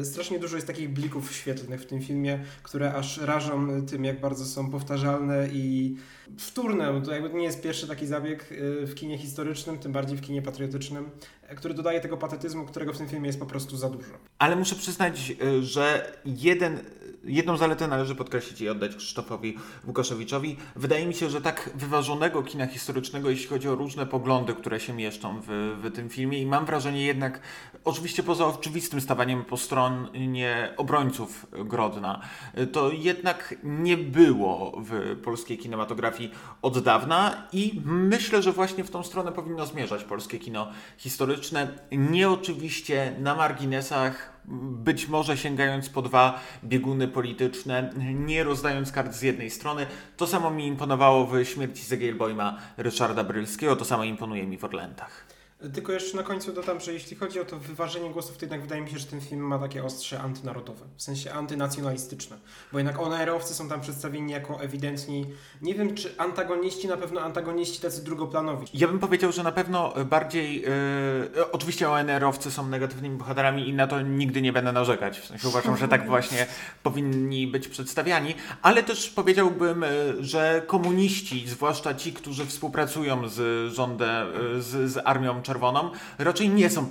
E, 0.00 0.04
strasznie 0.04 0.38
dużo 0.38 0.56
jest 0.56 0.66
takich 0.66 0.92
blików 0.92 1.32
świetlnych 1.32 1.80
w 1.80 1.86
tym 1.86 2.02
filmie, 2.02 2.38
które 2.62 2.94
aż 2.94 3.18
rażą 3.18 3.86
tym, 3.86 4.04
jak 4.04 4.20
bardzo 4.20 4.44
są 4.44 4.70
powtarzalne 4.70 5.48
i 5.52 5.96
wtórne. 6.38 7.02
To 7.02 7.12
jakby 7.12 7.38
nie 7.38 7.44
jest 7.44 7.62
pierwszy 7.62 7.88
taki 7.88 8.06
zabieg 8.06 8.42
e, 8.42 8.86
w 8.86 8.94
kinie 8.94 9.18
historycznym, 9.18 9.78
tym 9.78 9.92
bardziej 9.92 10.18
w 10.18 10.20
kinie 10.20 10.42
patriotycznym 10.42 11.10
który 11.56 11.74
dodaje 11.74 12.00
tego 12.00 12.16
patetyzmu, 12.16 12.66
którego 12.66 12.92
w 12.92 12.98
tym 12.98 13.08
filmie 13.08 13.26
jest 13.26 13.40
po 13.40 13.46
prostu 13.46 13.76
za 13.76 13.90
dużo. 13.90 14.10
Ale 14.38 14.56
muszę 14.56 14.74
przyznać, 14.74 15.32
y, 15.42 15.62
że 15.62 16.12
jeden, 16.24 16.78
jedną 17.24 17.56
zaletę 17.56 17.88
należy 17.88 18.14
podkreślić 18.14 18.60
i 18.60 18.68
oddać 18.68 18.96
Krzysztofowi 18.96 19.58
Łukaszewiczowi. 19.86 20.56
Wydaje 20.76 21.06
mi 21.06 21.14
się, 21.14 21.30
że 21.30 21.40
tak 21.40 21.70
wyważonego 21.74 22.42
kina 22.42 22.66
historycznego, 22.66 23.30
jeśli 23.30 23.46
chodzi 23.46 23.68
o 23.68 23.74
różne 23.74 24.06
poglądy, 24.06 24.54
które 24.54 24.80
się 24.80 24.92
mieszczą 24.92 25.40
w, 25.46 25.76
w 25.82 25.92
tym 25.94 26.08
filmie 26.08 26.42
i 26.42 26.46
mam 26.46 26.66
wrażenie 26.66 27.06
jednak, 27.06 27.40
oczywiście 27.84 28.22
poza 28.22 28.46
oczywistym 28.46 29.00
stawaniem 29.00 29.44
po 29.44 29.56
stronie 29.56 30.74
obrońców 30.76 31.46
Grodna, 31.52 32.20
to 32.72 32.90
jednak 32.92 33.54
nie 33.62 33.96
było 33.96 34.82
w 34.84 35.20
polskiej 35.24 35.58
kinematografii 35.58 36.30
od 36.62 36.78
dawna 36.78 37.48
i 37.52 37.80
myślę, 37.84 38.42
że 38.42 38.52
właśnie 38.52 38.84
w 38.84 38.90
tą 38.90 39.02
stronę 39.02 39.32
powinno 39.32 39.66
zmierzać 39.66 40.04
polskie 40.04 40.38
kino 40.38 40.68
historyczne 40.98 41.33
historyczne, 41.34 41.68
nie 41.92 42.30
oczywiście 42.30 43.14
na 43.18 43.34
marginesach, 43.34 44.32
być 44.84 45.08
może 45.08 45.36
sięgając 45.36 45.88
po 45.88 46.02
dwa 46.02 46.40
bieguny 46.64 47.08
polityczne, 47.08 47.92
nie 48.14 48.44
rozdając 48.44 48.92
kart 48.92 49.14
z 49.14 49.22
jednej 49.22 49.50
strony. 49.50 49.86
To 50.16 50.26
samo 50.26 50.50
mi 50.50 50.66
imponowało 50.66 51.26
w 51.26 51.44
śmierci 51.44 51.84
Zegielbojma 51.84 52.58
Ryszarda 52.76 53.24
Brylskiego, 53.24 53.76
to 53.76 53.84
samo 53.84 54.04
imponuje 54.04 54.46
mi 54.46 54.58
w 54.58 54.64
Orlętach. 54.64 55.26
Tylko 55.72 55.92
jeszcze 55.92 56.16
na 56.16 56.22
końcu 56.22 56.52
dodam, 56.52 56.80
że 56.80 56.92
jeśli 56.92 57.16
chodzi 57.16 57.40
o 57.40 57.44
to 57.44 57.58
wyważenie 57.58 58.10
głosów, 58.10 58.36
to 58.36 58.44
jednak 58.44 58.60
wydaje 58.60 58.82
mi 58.82 58.90
się, 58.90 58.98
że 58.98 59.06
ten 59.06 59.20
film 59.20 59.40
ma 59.40 59.58
takie 59.58 59.84
ostrze 59.84 60.20
antynarodowe, 60.20 60.84
w 60.96 61.02
sensie 61.02 61.32
antynacjonalistyczne, 61.32 62.36
bo 62.72 62.78
jednak 62.78 63.00
ONR-owcy 63.00 63.54
są 63.54 63.68
tam 63.68 63.80
przedstawieni 63.80 64.32
jako 64.32 64.60
ewidentni, 64.60 65.26
nie 65.62 65.74
wiem 65.74 65.94
czy 65.94 66.18
antagoniści, 66.18 66.88
na 66.88 66.96
pewno 66.96 67.20
antagoniści 67.20 67.80
tacy 67.80 68.04
drugoplanowi. 68.04 68.66
Ja 68.74 68.88
bym 68.88 68.98
powiedział, 68.98 69.32
że 69.32 69.42
na 69.42 69.52
pewno 69.52 69.94
bardziej, 70.04 70.60
yy, 70.60 71.50
oczywiście 71.52 71.90
ONR-owcy 71.90 72.50
są 72.50 72.68
negatywnymi 72.68 73.16
bohaterami 73.16 73.68
i 73.68 73.72
na 73.72 73.86
to 73.86 74.00
nigdy 74.00 74.42
nie 74.42 74.52
będę 74.52 74.72
narzekać, 74.72 75.20
w 75.20 75.26
sensie 75.26 75.48
uważam, 75.48 75.76
że 75.76 75.88
tak 75.88 76.06
właśnie 76.14 76.46
powinni 76.82 77.46
być 77.46 77.68
przedstawiani, 77.68 78.34
ale 78.62 78.82
też 78.82 79.10
powiedziałbym, 79.10 79.82
yy, 79.82 80.24
że 80.24 80.62
komuniści, 80.66 81.48
zwłaszcza 81.48 81.94
ci, 81.94 82.12
którzy 82.12 82.46
współpracują 82.46 83.28
z 83.28 83.72
rządem, 83.72 84.26
z, 84.58 84.90
z 84.92 85.02
armią 85.04 85.42
czerwoną, 85.42 85.53
czerwoną, 85.54 85.90
raczej 86.18 86.48
nie 86.48 86.70
są 86.70 86.88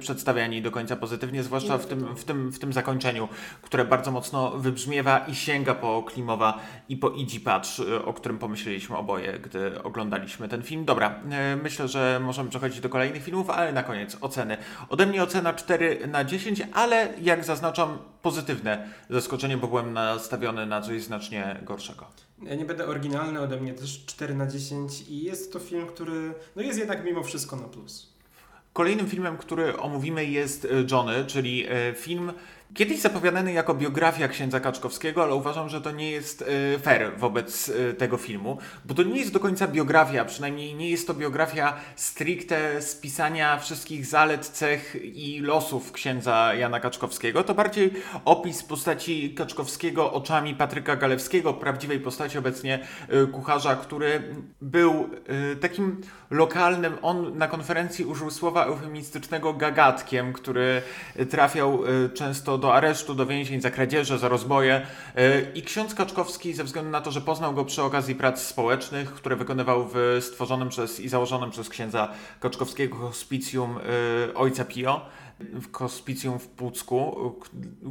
przedstawiani 0.00 0.62
do 0.62 0.70
końca 0.70 0.96
pozytywnie, 0.96 1.42
zwłaszcza 1.42 1.78
w 1.78 1.86
tym, 1.86 2.16
w, 2.16 2.24
tym, 2.24 2.52
w 2.52 2.58
tym 2.58 2.72
zakończeniu, 2.72 3.28
które 3.62 3.84
bardzo 3.84 4.10
mocno 4.10 4.50
wybrzmiewa 4.50 5.18
i 5.18 5.34
sięga 5.34 5.74
po 5.74 6.02
Klimowa 6.02 6.58
i 6.88 6.96
po 6.96 7.10
Idzi 7.10 7.40
Patrz, 7.40 7.82
o 8.04 8.12
którym 8.12 8.38
pomyśleliśmy 8.38 8.96
oboje, 8.96 9.38
gdy 9.38 9.82
oglądaliśmy 9.82 10.48
ten 10.48 10.62
film. 10.62 10.84
Dobra, 10.84 11.14
myślę, 11.62 11.88
że 11.88 12.20
możemy 12.22 12.50
przechodzić 12.50 12.80
do 12.80 12.88
kolejnych 12.88 13.24
filmów, 13.24 13.50
ale 13.50 13.72
na 13.72 13.82
koniec 13.82 14.16
oceny. 14.20 14.56
Ode 14.88 15.06
mnie 15.06 15.22
ocena 15.22 15.52
4 15.52 16.08
na 16.08 16.24
10, 16.24 16.62
ale 16.72 17.08
jak 17.20 17.44
zaznaczam, 17.44 17.98
pozytywne 18.22 18.88
zaskoczenie, 19.10 19.56
bo 19.56 19.68
byłem 19.68 19.92
nastawiony 19.92 20.66
na 20.66 20.80
coś 20.80 21.02
znacznie 21.02 21.60
gorszego. 21.62 22.06
Ja 22.46 22.54
nie 22.54 22.64
będę 22.64 22.86
oryginalny, 22.86 23.40
ode 23.40 23.60
mnie 23.60 23.74
też 23.74 24.04
4 24.06 24.34
na 24.34 24.46
10 24.46 25.04
i 25.08 25.22
jest 25.22 25.52
to 25.52 25.58
film, 25.58 25.86
który 25.86 26.34
no 26.56 26.62
jest 26.62 26.78
jednak 26.78 27.04
mimo 27.04 27.22
wszystko 27.22 27.56
na 27.56 27.68
plus. 27.68 28.12
Kolejnym 28.72 29.08
filmem, 29.08 29.36
który 29.36 29.76
omówimy 29.76 30.24
jest 30.24 30.64
e, 30.64 30.68
Johnny, 30.90 31.24
czyli 31.26 31.66
e, 31.68 31.94
film 31.94 32.32
Kiedyś 32.74 33.00
zapowiadany 33.00 33.52
jako 33.52 33.74
biografia 33.74 34.28
księdza 34.28 34.60
Kaczkowskiego, 34.60 35.22
ale 35.22 35.34
uważam, 35.34 35.68
że 35.68 35.80
to 35.80 35.90
nie 35.90 36.10
jest 36.10 36.44
e, 36.74 36.78
fair 36.78 37.18
wobec 37.18 37.68
e, 37.68 37.94
tego 37.94 38.16
filmu, 38.16 38.58
bo 38.84 38.94
to 38.94 39.02
nie 39.02 39.18
jest 39.20 39.32
do 39.32 39.40
końca 39.40 39.68
biografia, 39.68 40.24
przynajmniej 40.24 40.74
nie 40.74 40.90
jest 40.90 41.06
to 41.06 41.14
biografia 41.14 41.76
stricte 41.96 42.82
spisania 42.82 43.58
wszystkich 43.58 44.06
zalet, 44.06 44.46
cech 44.46 44.96
i 45.02 45.40
losów 45.40 45.92
księdza 45.92 46.54
Jana 46.54 46.80
Kaczkowskiego. 46.80 47.44
To 47.44 47.54
bardziej 47.54 47.92
opis 48.24 48.62
postaci 48.62 49.34
Kaczkowskiego 49.34 50.12
oczami 50.12 50.54
Patryka 50.54 50.96
Galewskiego, 50.96 51.54
prawdziwej 51.54 52.00
postaci 52.00 52.38
obecnie 52.38 52.86
e, 53.08 53.26
kucharza, 53.26 53.76
który 53.76 54.22
był 54.60 55.10
takim 55.60 56.00
lokalnym, 56.30 56.94
on 57.02 57.38
na 57.38 57.48
konferencji 57.48 58.04
użył 58.04 58.30
słowa 58.30 58.64
eufemistycznego 58.64 59.52
gagatkiem, 59.52 60.32
który 60.32 60.82
trafiał 61.30 61.82
często 62.14 62.58
do 62.62 62.74
aresztu, 62.74 63.14
do 63.14 63.26
więzień 63.26 63.60
za 63.60 63.70
kradzieże, 63.70 64.18
za 64.18 64.28
rozboje. 64.28 64.86
E, 65.16 65.40
I 65.54 65.62
ksiądz 65.62 65.94
Kaczkowski, 65.94 66.54
ze 66.54 66.64
względu 66.64 66.90
na 66.90 67.00
to, 67.00 67.10
że 67.10 67.20
poznał 67.20 67.54
go 67.54 67.64
przy 67.64 67.82
okazji 67.82 68.14
prac 68.14 68.42
społecznych, 68.42 69.14
które 69.14 69.36
wykonywał 69.36 69.88
w 69.94 70.18
stworzonym 70.20 70.68
przez 70.68 71.00
i 71.00 71.08
założonym 71.08 71.50
przez 71.50 71.68
księdza 71.68 72.08
Kaczkowskiego 72.40 72.96
hospicjum 72.96 73.78
e, 73.78 74.34
Ojca 74.34 74.64
Pio, 74.64 75.06
w 75.40 75.72
hospicjum 75.72 76.38
w 76.38 76.48
Pucku, 76.48 77.32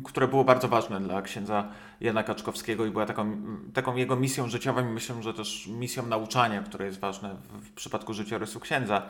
które 0.04 0.28
było 0.28 0.44
bardzo 0.44 0.68
ważne 0.68 1.00
dla 1.00 1.22
księdza 1.22 1.68
Jana 2.02 2.24
Kaczkowskiego 2.24 2.86
i 2.86 2.92
była 2.92 3.06
taką, 3.06 3.38
taką 3.74 3.96
jego 3.96 4.16
misją 4.16 4.50
życiową 4.50 4.82
i 4.90 4.92
myślę, 4.92 5.24
że 5.24 5.34
też 5.34 5.68
misją 5.68 6.08
nauczania, 6.08 6.64
które 6.64 6.86
jest 6.86 7.00
ważne 7.00 7.36
w, 7.62 7.72
przypadku 7.72 8.14
życiorysu 8.14 8.60
księdza. 8.60 9.02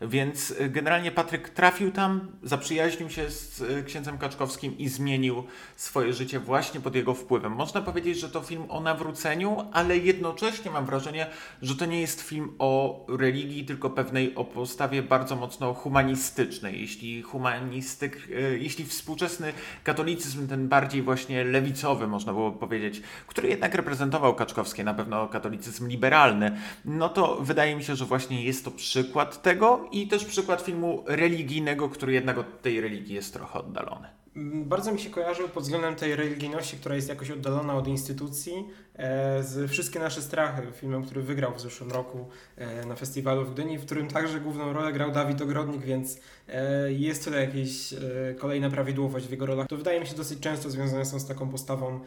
Więc 0.00 0.50
y, 0.50 0.68
generalnie 0.68 1.12
Patryk 1.12 1.48
trafił 1.48 1.90
tam, 1.90 2.32
zaprzyjaźnił 2.42 3.10
się 3.10 3.30
z 3.30 3.60
y, 3.60 3.84
księdzem 3.84 4.18
Kaczkowskim 4.18 4.78
i 4.78 4.88
zmienił 4.88 5.44
swoje 5.76 6.12
życie 6.12 6.40
właśnie 6.40 6.80
pod 6.80 6.94
jego 6.94 7.14
wpływem. 7.14 7.52
Można 7.52 7.80
powiedzieć, 7.80 8.18
że 8.18 8.28
to 8.28 8.40
film 8.40 8.64
o 8.68 8.80
nawróceniu, 8.80 9.64
ale 9.72 9.98
jednocześnie 9.98 10.70
mam 10.70 10.86
wrażenie, 10.86 11.26
że 11.62 11.76
to 11.76 11.86
nie 11.86 12.00
jest 12.00 12.20
film 12.20 12.54
o 12.58 13.04
religii, 13.08 13.64
tylko 13.64 13.90
pewnej 13.90 14.34
o 14.34 14.44
postawie 14.44 15.02
bardzo 15.02 15.36
mocno 15.36 15.74
humanistycznej. 15.74 16.80
Jeśli 16.80 17.22
humanistyk, 17.22 18.28
y, 18.30 18.58
jeśli 18.60 18.84
współczesny 18.84 19.52
katolicyzm, 19.84 20.48
ten 20.48 20.68
bardziej 20.68 21.02
właśnie 21.02 21.44
lewicowy, 21.44 22.06
można 22.06 22.32
było 22.38 22.52
powiedzieć, 22.52 23.02
który 23.26 23.48
jednak 23.48 23.74
reprezentował 23.74 24.34
Kaczkowskie, 24.34 24.84
na 24.84 24.94
pewno 24.94 25.28
katolicyzm 25.28 25.88
liberalny, 25.88 26.56
no 26.84 27.08
to 27.08 27.36
wydaje 27.40 27.76
mi 27.76 27.84
się, 27.84 27.96
że 27.96 28.04
właśnie 28.04 28.44
jest 28.44 28.64
to 28.64 28.70
przykład 28.70 29.42
tego 29.42 29.88
i 29.92 30.08
też 30.08 30.24
przykład 30.24 30.62
filmu 30.62 31.04
religijnego, 31.06 31.88
który 31.88 32.12
jednak 32.12 32.38
od 32.38 32.62
tej 32.62 32.80
religii 32.80 33.14
jest 33.14 33.32
trochę 33.32 33.58
oddalony. 33.58 34.17
Bardzo 34.44 34.92
mi 34.92 35.00
się 35.00 35.10
kojarzył 35.10 35.48
pod 35.48 35.62
względem 35.62 35.96
tej 35.96 36.16
religijności, 36.16 36.76
która 36.76 36.94
jest 36.94 37.08
jakoś 37.08 37.30
oddalona 37.30 37.74
od 37.74 37.88
instytucji, 37.88 38.68
e, 38.94 39.42
z 39.42 39.70
Wszystkie 39.70 39.98
nasze 39.98 40.22
strachy, 40.22 40.62
filmem, 40.72 41.04
który 41.04 41.22
wygrał 41.22 41.54
w 41.54 41.60
zeszłym 41.60 41.90
roku 41.90 42.28
e, 42.56 42.86
na 42.86 42.94
festiwalu 42.96 43.44
w 43.44 43.54
Gdyni, 43.54 43.78
w 43.78 43.84
którym 43.86 44.08
także 44.08 44.40
główną 44.40 44.72
rolę 44.72 44.92
grał 44.92 45.12
Dawid 45.12 45.42
Ogrodnik, 45.42 45.82
więc 45.82 46.20
e, 46.48 46.92
jest 46.92 47.24
tutaj 47.24 47.40
jakaś 47.40 47.94
kolejna 48.38 48.70
prawidłowość 48.70 49.26
w 49.26 49.30
jego 49.30 49.46
rolach. 49.46 49.68
To 49.68 49.76
wydaje 49.76 50.00
mi 50.00 50.06
się 50.06 50.16
dosyć 50.16 50.40
często 50.40 50.70
związane 50.70 51.04
są 51.04 51.20
z 51.20 51.26
taką 51.26 51.48
postawą 51.48 52.00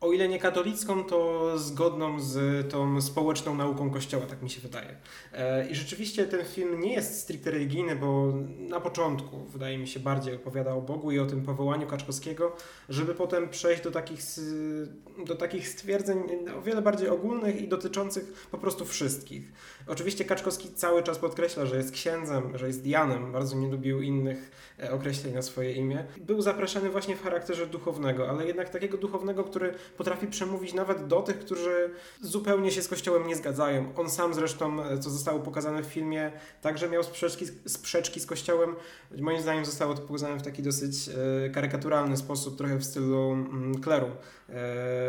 o 0.00 0.12
ile 0.12 0.28
nie 0.28 0.38
katolicką, 0.38 1.04
to 1.04 1.52
zgodną 1.58 2.20
z 2.20 2.68
tą 2.70 3.00
społeczną 3.00 3.54
nauką 3.54 3.90
Kościoła, 3.90 4.26
tak 4.26 4.42
mi 4.42 4.50
się 4.50 4.60
wydaje. 4.60 4.96
E, 5.32 5.68
I 5.68 5.74
rzeczywiście 5.74 6.26
ten 6.26 6.44
film 6.44 6.80
nie 6.80 6.92
jest 6.92 7.20
stricte 7.20 7.50
religijny, 7.50 7.96
bo 7.96 8.32
na 8.58 8.80
początku, 8.80 9.44
wydaje 9.44 9.78
mi 9.78 9.88
się, 9.88 10.00
bardziej 10.00 10.34
opowiada 10.34 10.74
o 10.74 10.80
Bogu 10.80 11.10
i 11.10 11.18
o 11.18 11.26
tym 11.26 11.42
powołaniu 11.42 11.86
Kaczkowskiego, 11.86 12.56
żeby 12.88 13.14
potem 13.14 13.48
przejść 13.48 13.82
do 13.82 13.90
takich, 13.90 14.20
do 15.26 15.34
takich 15.34 15.68
stwierdzeń 15.68 16.18
o 16.58 16.62
wiele 16.62 16.82
bardziej 16.82 17.08
ogólnych 17.08 17.62
i 17.62 17.68
dotyczących 17.68 18.48
po 18.50 18.58
prostu 18.58 18.84
wszystkich. 18.84 19.52
Oczywiście 19.86 20.24
Kaczkowski 20.24 20.74
cały 20.74 21.02
czas 21.02 21.18
podkreśla, 21.18 21.66
że 21.66 21.76
jest 21.76 21.92
księdzem, 21.92 22.58
że 22.58 22.66
jest 22.66 22.86
Janem, 22.86 23.32
bardzo 23.32 23.56
nie 23.56 23.68
lubił 23.68 24.02
innych 24.02 24.50
e, 24.82 24.92
określeń 24.92 25.34
na 25.34 25.42
swoje 25.42 25.72
imię. 25.72 26.04
Był 26.16 26.42
zapraszany 26.42 26.90
właśnie 26.90 27.16
w 27.16 27.22
charakterze 27.22 27.66
duchownego, 27.66 28.28
ale 28.28 28.46
jednak 28.46 28.70
takiego 28.70 28.98
duchownego, 28.98 29.44
który 29.44 29.74
potrafi 29.96 30.26
przemówić 30.26 30.74
nawet 30.74 31.06
do 31.06 31.22
tych, 31.22 31.38
którzy 31.38 31.90
zupełnie 32.20 32.70
się 32.70 32.82
z 32.82 32.88
Kościołem 32.88 33.26
nie 33.26 33.36
zgadzają. 33.36 33.92
On 33.96 34.10
sam 34.10 34.34
zresztą, 34.34 34.84
e, 34.84 34.98
co 34.98 35.10
zostało 35.10 35.40
pokazane 35.40 35.82
w 35.82 35.86
filmie, 35.86 36.32
także 36.62 36.88
miał 36.88 37.02
sprzeczki, 37.02 37.46
sprzeczki 37.66 38.20
z 38.20 38.26
Kościołem. 38.26 38.76
Moim 39.20 39.42
zdaniem 39.42 39.64
zostało 39.64 39.94
to 39.94 40.02
pokazane 40.02 40.38
w 40.38 40.42
taki 40.42 40.62
dosyć 40.62 41.08
e, 41.08 41.50
karykaturalny 41.50 42.16
sposób, 42.16 42.56
trochę 42.56 42.76
w 42.76 42.84
stylu 42.84 43.32
mm, 43.32 43.80
kleru 43.80 44.06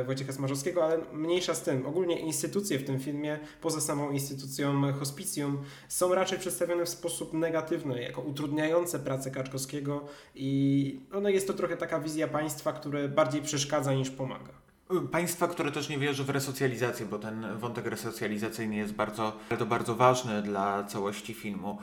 Wojciecha 0.05 0.33
Smarzowskiego, 0.33 0.83
ale 0.83 0.97
mniejsza 1.13 1.55
z 1.55 1.61
tym. 1.61 1.85
Ogólnie 1.85 2.19
instytucje 2.19 2.79
w 2.79 2.83
tym 2.83 2.99
filmie, 2.99 3.39
poza 3.61 3.81
samą 3.81 4.11
instytucją 4.11 4.93
hospicjum 4.93 5.63
są 5.87 6.15
raczej 6.15 6.39
przedstawione 6.39 6.85
w 6.85 6.89
sposób 6.89 7.33
negatywny, 7.33 8.01
jako 8.01 8.21
utrudniające 8.21 8.99
pracę 8.99 9.31
Kaczkowskiego 9.31 10.05
i 10.35 10.99
no, 11.21 11.29
jest 11.29 11.47
to 11.47 11.53
trochę 11.53 11.77
taka 11.77 11.99
wizja 11.99 12.27
państwa, 12.27 12.73
które 12.73 13.09
bardziej 13.09 13.41
przeszkadza 13.41 13.93
niż 13.93 14.09
pomaga. 14.09 14.68
Państwa, 15.11 15.47
które 15.47 15.71
też 15.71 15.89
nie 15.89 15.97
wierzy 15.97 16.23
w 16.23 16.29
resocjalizację, 16.29 17.05
bo 17.05 17.19
ten 17.19 17.57
wątek 17.57 17.85
resocjalizacyjny 17.85 18.75
jest 18.75 18.93
bardzo, 18.93 19.37
to 19.59 19.65
bardzo 19.65 19.95
ważny 19.95 20.41
dla 20.41 20.83
całości 20.83 21.33
filmu. 21.33 21.77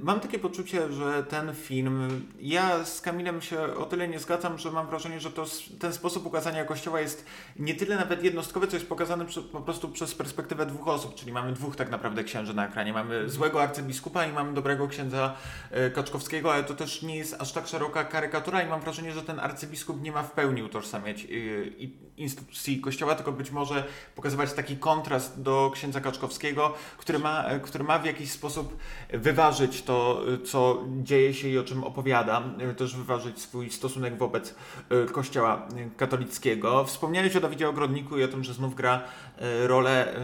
Mam 0.00 0.20
takie 0.20 0.38
poczucie, 0.38 0.92
że 0.92 1.22
ten 1.22 1.54
film, 1.54 2.26
ja 2.40 2.84
z 2.84 3.00
Kamilem 3.00 3.42
się 3.42 3.62
o 3.62 3.84
tyle 3.84 4.08
nie 4.08 4.18
zgadzam, 4.18 4.58
że 4.58 4.70
mam 4.70 4.86
wrażenie, 4.86 5.20
że 5.20 5.30
to, 5.30 5.44
ten 5.78 5.92
sposób 5.92 6.26
ukazania 6.26 6.64
Kościoła 6.64 7.00
jest 7.00 7.26
nie 7.58 7.74
tyle 7.74 7.96
nawet 7.96 8.24
jednostkowy, 8.24 8.66
co 8.66 8.76
jest 8.76 8.88
pokazany 8.88 9.26
po 9.52 9.60
prostu 9.60 9.88
przez 9.88 10.14
perspektywę 10.14 10.66
dwóch 10.66 10.88
osób, 10.88 11.14
czyli 11.14 11.32
mamy 11.32 11.52
dwóch 11.52 11.76
tak 11.76 11.90
naprawdę 11.90 12.24
księży 12.24 12.54
na 12.54 12.68
ekranie. 12.68 12.92
Mamy 12.92 13.28
złego 13.28 13.62
arcybiskupa 13.62 14.26
i 14.26 14.32
mamy 14.32 14.54
dobrego 14.54 14.88
księdza 14.88 15.36
e, 15.70 15.90
Kaczkowskiego, 15.90 16.52
ale 16.52 16.64
to 16.64 16.74
też 16.74 17.02
nie 17.02 17.16
jest 17.16 17.36
aż 17.38 17.52
tak 17.52 17.66
szeroka 17.66 18.04
karykatura 18.04 18.62
i 18.62 18.68
mam 18.68 18.80
wrażenie, 18.80 19.12
że 19.12 19.22
ten 19.22 19.40
arcybiskup 19.40 20.02
nie 20.02 20.12
ma 20.12 20.22
w 20.22 20.32
pełni 20.32 20.62
utożsamiać 20.62 21.22
instytucji 21.24 22.13
instytucji 22.16 22.80
Kościoła, 22.80 23.14
tylko 23.14 23.32
być 23.32 23.50
może 23.50 23.84
pokazywać 24.14 24.52
taki 24.52 24.76
kontrast 24.76 25.42
do 25.42 25.70
księdza 25.74 26.00
Kaczkowskiego, 26.00 26.74
który 26.98 27.18
ma, 27.18 27.44
który 27.62 27.84
ma 27.84 27.98
w 27.98 28.04
jakiś 28.04 28.30
sposób 28.30 28.76
wyważyć 29.12 29.82
to, 29.82 30.22
co 30.44 30.84
dzieje 31.02 31.34
się 31.34 31.48
i 31.48 31.58
o 31.58 31.64
czym 31.64 31.84
opowiada, 31.84 32.42
też 32.76 32.96
wyważyć 32.96 33.40
swój 33.40 33.70
stosunek 33.70 34.18
wobec 34.18 34.54
e, 34.90 35.06
Kościoła 35.06 35.68
katolickiego. 35.96 36.84
Wspomniałeś 36.84 37.36
o 37.36 37.40
Dawidzie 37.40 37.68
Ogrodniku 37.68 38.18
i 38.18 38.24
o 38.24 38.28
tym, 38.28 38.44
że 38.44 38.54
znów 38.54 38.74
gra 38.74 39.02
e, 39.38 39.66
rolę 39.66 40.14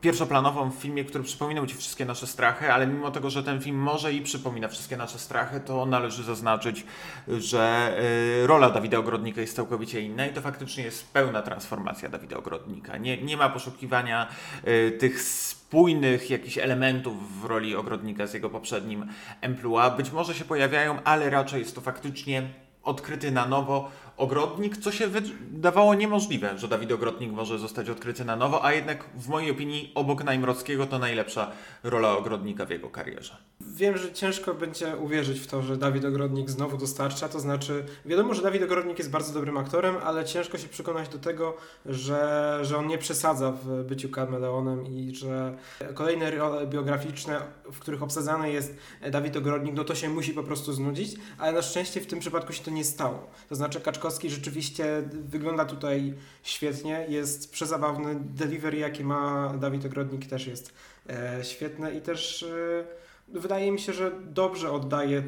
pierwszoplanową 0.00 0.70
w 0.70 0.74
filmie, 0.74 1.04
który 1.04 1.24
przypominał 1.24 1.66
Ci 1.66 1.74
wszystkie 1.74 2.04
nasze 2.04 2.26
strachy, 2.26 2.72
ale 2.72 2.86
mimo 2.86 3.10
tego, 3.10 3.30
że 3.30 3.42
ten 3.42 3.60
film 3.60 3.76
może 3.76 4.12
i 4.12 4.22
przypomina 4.22 4.68
wszystkie 4.68 4.96
nasze 4.96 5.18
strachy, 5.18 5.60
to 5.60 5.86
należy 5.86 6.22
zaznaczyć, 6.22 6.86
że 7.28 7.94
e, 8.42 8.46
rola 8.46 8.70
Dawida 8.70 8.98
Ogrodnika 8.98 9.40
jest 9.40 9.56
całkowicie 9.56 10.00
inna 10.00 10.26
i 10.26 10.32
to 10.32 10.40
faktycznie 10.40 10.84
jest 10.84 11.12
pełna 11.24 11.42
transformacja 11.42 12.08
Dawida 12.08 12.36
Ogrodnika. 12.36 12.96
Nie, 12.96 13.22
nie 13.22 13.36
ma 13.36 13.48
poszukiwania 13.48 14.28
y, 14.68 14.96
tych 15.00 15.22
spójnych 15.22 16.30
jakichś 16.30 16.58
elementów 16.58 17.40
w 17.40 17.44
roli 17.44 17.76
Ogrodnika 17.76 18.26
z 18.26 18.34
jego 18.34 18.50
poprzednim 18.50 19.06
emploi. 19.40 19.96
Być 19.96 20.10
może 20.10 20.34
się 20.34 20.44
pojawiają, 20.44 20.98
ale 21.04 21.30
raczej 21.30 21.60
jest 21.60 21.74
to 21.74 21.80
faktycznie 21.80 22.42
odkryty 22.82 23.30
na 23.30 23.46
nowo, 23.46 23.90
Ogrodnik, 24.16 24.76
co 24.76 24.92
się 24.92 25.06
wydawało 25.06 25.94
niemożliwe, 25.94 26.58
że 26.58 26.68
Dawid 26.68 26.92
Ogrodnik 26.92 27.32
może 27.32 27.58
zostać 27.58 27.90
odkryty 27.90 28.24
na 28.24 28.36
nowo, 28.36 28.64
a 28.64 28.72
jednak 28.72 29.04
w 29.14 29.28
mojej 29.28 29.50
opinii 29.50 29.92
obok 29.94 30.24
Najmrockiego 30.24 30.86
to 30.86 30.98
najlepsza 30.98 31.50
rola 31.82 32.16
Ogrodnika 32.16 32.66
w 32.66 32.70
jego 32.70 32.90
karierze. 32.90 33.36
Wiem, 33.60 33.98
że 33.98 34.12
ciężko 34.12 34.54
będzie 34.54 34.96
uwierzyć 34.96 35.40
w 35.40 35.46
to, 35.46 35.62
że 35.62 35.76
Dawid 35.76 36.04
Ogrodnik 36.04 36.50
znowu 36.50 36.78
dostarcza, 36.78 37.28
to 37.28 37.40
znaczy 37.40 37.84
wiadomo, 38.04 38.34
że 38.34 38.42
Dawid 38.42 38.62
Ogrodnik 38.62 38.98
jest 38.98 39.10
bardzo 39.10 39.34
dobrym 39.34 39.56
aktorem, 39.56 39.96
ale 40.04 40.24
ciężko 40.24 40.58
się 40.58 40.68
przekonać 40.68 41.08
do 41.08 41.18
tego, 41.18 41.56
że, 41.86 42.58
że 42.62 42.78
on 42.78 42.86
nie 42.86 42.98
przesadza 42.98 43.52
w 43.52 43.84
byciu 43.84 44.08
kameleonem 44.08 44.86
i 44.86 45.14
że 45.14 45.56
kolejne 45.94 46.30
role 46.30 46.66
biograficzne, 46.66 47.40
w 47.72 47.78
których 47.78 48.02
obsadzany 48.02 48.52
jest 48.52 48.76
Dawid 49.10 49.36
Ogrodnik, 49.36 49.74
no 49.74 49.84
to 49.84 49.94
się 49.94 50.08
musi 50.08 50.32
po 50.32 50.42
prostu 50.42 50.72
znudzić, 50.72 51.16
ale 51.38 51.52
na 51.52 51.62
szczęście 51.62 52.00
w 52.00 52.06
tym 52.06 52.20
przypadku 52.20 52.52
się 52.52 52.64
to 52.64 52.70
nie 52.70 52.84
stało. 52.84 53.26
To 53.48 53.54
znaczy 53.54 53.80
Kaczkowski 54.04 54.30
rzeczywiście 54.30 55.02
wygląda 55.12 55.64
tutaj 55.64 56.14
świetnie, 56.42 57.06
jest 57.08 57.52
przezabawny, 57.52 58.16
delivery 58.20 58.78
jaki 58.78 59.04
ma 59.04 59.54
Dawid 59.60 59.86
Ogrodnik 59.86 60.26
też 60.26 60.46
jest 60.46 60.72
e, 61.08 61.44
świetne 61.44 61.94
i 61.94 62.00
też... 62.00 62.42
E, 62.42 62.84
wydaje 63.28 63.72
mi 63.72 63.80
się, 63.80 63.92
że 63.92 64.12
dobrze 64.24 64.72
oddaje 64.72 65.22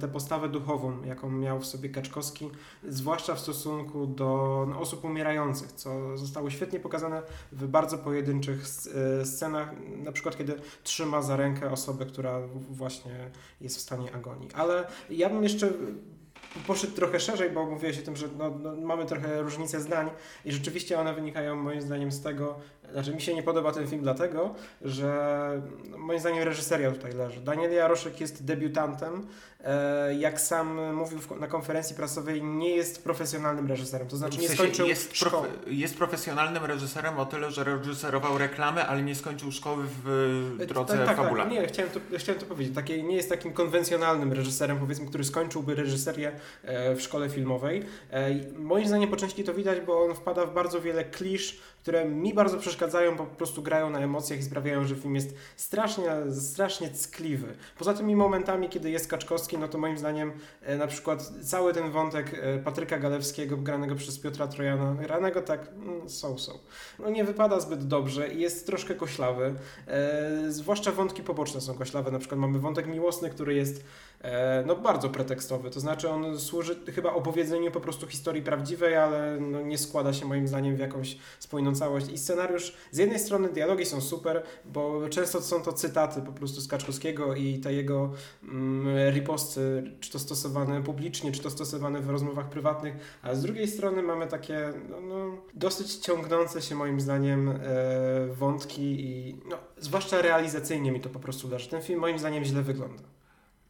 tę 0.00 0.08
postawę 0.08 0.48
duchową, 0.48 1.02
jaką 1.04 1.30
miał 1.30 1.60
w 1.60 1.66
sobie 1.66 1.88
Kaczkowski, 1.88 2.50
zwłaszcza 2.88 3.34
w 3.34 3.40
stosunku 3.40 4.06
do 4.06 4.66
no, 4.70 4.80
osób 4.80 5.04
umierających, 5.04 5.72
co 5.72 6.16
zostało 6.16 6.50
świetnie 6.50 6.80
pokazane 6.80 7.22
w 7.52 7.66
bardzo 7.66 7.98
pojedynczych 7.98 8.64
e, 9.20 9.26
scenach, 9.26 9.72
na 9.96 10.12
przykład 10.12 10.36
kiedy 10.36 10.54
trzyma 10.82 11.22
za 11.22 11.36
rękę 11.36 11.70
osobę, 11.70 12.06
która 12.06 12.40
właśnie 12.70 13.30
jest 13.60 13.76
w 13.76 13.80
stanie 13.80 14.14
agonii. 14.14 14.48
Ale 14.54 14.86
ja 15.10 15.30
bym 15.30 15.42
jeszcze 15.42 15.72
poszedł 16.66 16.92
trochę 16.92 17.20
szerzej, 17.20 17.50
bo 17.50 17.66
mówiłeś 17.66 17.98
o 17.98 18.02
tym, 18.02 18.16
że 18.16 18.28
no, 18.38 18.50
no, 18.62 18.76
mamy 18.76 19.06
trochę 19.06 19.42
różnice 19.42 19.80
zdań 19.80 20.10
i 20.44 20.52
rzeczywiście 20.52 20.98
one 21.00 21.14
wynikają 21.14 21.56
moim 21.56 21.82
zdaniem 21.82 22.12
z 22.12 22.22
tego, 22.22 22.58
znaczy 22.92 23.14
mi 23.14 23.20
się 23.20 23.34
nie 23.34 23.42
podoba 23.42 23.72
ten 23.72 23.86
film 23.86 24.02
dlatego, 24.02 24.54
że 24.82 25.62
moim 25.98 26.20
zdaniem 26.20 26.42
reżyseria 26.42 26.90
tutaj 26.90 27.12
leży. 27.12 27.40
Daniel 27.40 27.72
Jaroszek 27.72 28.20
jest 28.20 28.44
debiutantem, 28.44 29.26
e, 29.64 30.14
jak 30.14 30.40
sam 30.40 30.94
mówił 30.94 31.18
na 31.40 31.46
konferencji 31.46 31.96
prasowej, 31.96 32.42
nie 32.42 32.76
jest 32.76 33.04
profesjonalnym 33.04 33.66
reżyserem, 33.66 34.08
to 34.08 34.16
znaczy 34.16 34.38
nie 34.38 34.48
skończył 34.48 34.86
jest, 34.86 35.16
szkoły. 35.16 35.48
jest 35.66 35.96
profesjonalnym 35.96 36.64
reżyserem 36.64 37.18
o 37.18 37.26
tyle, 37.26 37.50
że 37.50 37.64
reżyserował 37.64 38.38
reklamy, 38.38 38.86
ale 38.86 39.02
nie 39.02 39.14
skończył 39.14 39.52
szkoły 39.52 39.84
w 40.04 40.08
e, 40.60 40.66
drodze 40.66 40.96
tak, 40.96 41.06
tak, 41.06 41.16
fabularnej. 41.16 41.56
Tak, 41.56 41.66
nie, 41.66 41.72
chciałem 41.72 41.92
to, 41.92 42.00
chciałem 42.18 42.40
to 42.40 42.46
powiedzieć. 42.46 42.74
Takie, 42.74 43.02
nie 43.02 43.16
jest 43.16 43.28
takim 43.28 43.52
konwencjonalnym 43.52 44.32
reżyserem, 44.32 44.78
powiedzmy, 44.78 45.06
który 45.06 45.24
skończyłby 45.24 45.74
reżyserię 45.74 46.32
e, 46.62 46.94
w 46.94 47.02
szkole 47.02 47.30
filmowej. 47.30 47.84
Moim 48.58 48.88
zdaniem 48.88 49.10
po 49.10 49.16
części 49.16 49.44
to 49.44 49.54
widać, 49.54 49.80
bo 49.80 50.04
on 50.04 50.14
wpada 50.14 50.46
w 50.46 50.54
bardzo 50.54 50.80
wiele 50.80 51.04
klisz, 51.04 51.60
które 51.82 52.04
mi 52.04 52.34
bardzo 52.34 52.58
przeszkadzają, 52.58 53.16
po 53.16 53.26
prostu 53.26 53.62
grają 53.62 53.90
na 53.90 53.98
emocjach 53.98 54.38
i 54.38 54.42
sprawiają, 54.42 54.84
że 54.84 54.96
film 54.96 55.14
jest 55.14 55.34
strasznie, 55.56 56.04
strasznie 56.32 56.90
ckliwy. 56.90 57.56
Poza 57.78 57.94
tymi 57.94 58.16
momentami, 58.16 58.68
kiedy 58.68 58.90
jest 58.90 59.08
Kaczkowski, 59.08 59.58
no 59.58 59.68
to 59.68 59.78
moim 59.78 59.98
zdaniem 59.98 60.32
e, 60.62 60.76
na 60.76 60.86
przykład 60.86 61.32
cały 61.42 61.72
ten 61.72 61.90
wątek 61.90 62.34
e, 62.34 62.58
Patryka 62.58 62.98
Galewskiego, 62.98 63.56
granego 63.56 63.94
przez 63.94 64.18
Piotra 64.18 64.48
Trojana, 64.48 64.94
granego 64.94 65.42
tak 65.42 65.68
mm, 65.68 66.08
so-so, 66.08 66.58
no 66.98 67.10
nie 67.10 67.24
wypada 67.24 67.60
zbyt 67.60 67.86
dobrze 67.86 68.28
i 68.28 68.40
jest 68.40 68.66
troszkę 68.66 68.94
koślawy. 68.94 69.54
E, 69.86 70.52
zwłaszcza 70.52 70.92
wątki 70.92 71.22
poboczne 71.22 71.60
są 71.60 71.74
koślawe, 71.74 72.10
na 72.10 72.18
przykład 72.18 72.40
mamy 72.40 72.58
wątek 72.58 72.86
miłosny, 72.86 73.30
który 73.30 73.54
jest 73.54 73.84
no 74.66 74.76
bardzo 74.76 75.08
pretekstowy. 75.08 75.70
To 75.70 75.80
znaczy 75.80 76.10
on 76.10 76.38
służy 76.38 76.76
chyba 76.94 77.12
opowiedzeniu 77.12 77.70
po 77.70 77.80
prostu 77.80 78.06
historii 78.06 78.42
prawdziwej, 78.42 78.96
ale 78.96 79.40
no 79.40 79.62
nie 79.62 79.78
składa 79.78 80.12
się 80.12 80.26
moim 80.26 80.48
zdaniem 80.48 80.76
w 80.76 80.78
jakąś 80.78 81.16
spójną 81.38 81.74
całość. 81.74 82.08
I 82.08 82.18
scenariusz, 82.18 82.72
z 82.90 82.98
jednej 82.98 83.18
strony 83.18 83.48
dialogi 83.48 83.86
są 83.86 84.00
super, 84.00 84.42
bo 84.64 85.08
często 85.08 85.42
są 85.42 85.62
to 85.62 85.72
cytaty 85.72 86.22
po 86.22 86.32
prostu 86.32 86.60
z 86.60 86.68
Kaczkowskiego 86.68 87.34
i 87.34 87.58
te 87.58 87.72
jego 87.74 88.12
mm, 88.42 89.10
riposty, 89.10 89.92
czy 90.00 90.12
to 90.12 90.18
stosowane 90.18 90.82
publicznie, 90.82 91.32
czy 91.32 91.42
to 91.42 91.50
stosowane 91.50 92.00
w 92.00 92.10
rozmowach 92.10 92.48
prywatnych, 92.48 92.94
a 93.22 93.34
z 93.34 93.42
drugiej 93.42 93.68
strony 93.68 94.02
mamy 94.02 94.26
takie 94.26 94.72
no, 94.90 95.00
no 95.00 95.36
dosyć 95.54 95.96
ciągnące 95.96 96.62
się 96.62 96.74
moim 96.74 97.00
zdaniem 97.00 97.48
e, 97.48 97.56
wątki 98.26 98.82
i 98.82 99.36
no, 99.48 99.56
zwłaszcza 99.78 100.22
realizacyjnie 100.22 100.92
mi 100.92 101.00
to 101.00 101.08
po 101.08 101.20
prostu 101.20 101.48
leży. 101.48 101.68
Ten 101.68 101.82
film 101.82 102.00
moim 102.00 102.18
zdaniem 102.18 102.44
źle 102.44 102.62
wygląda. 102.62 103.19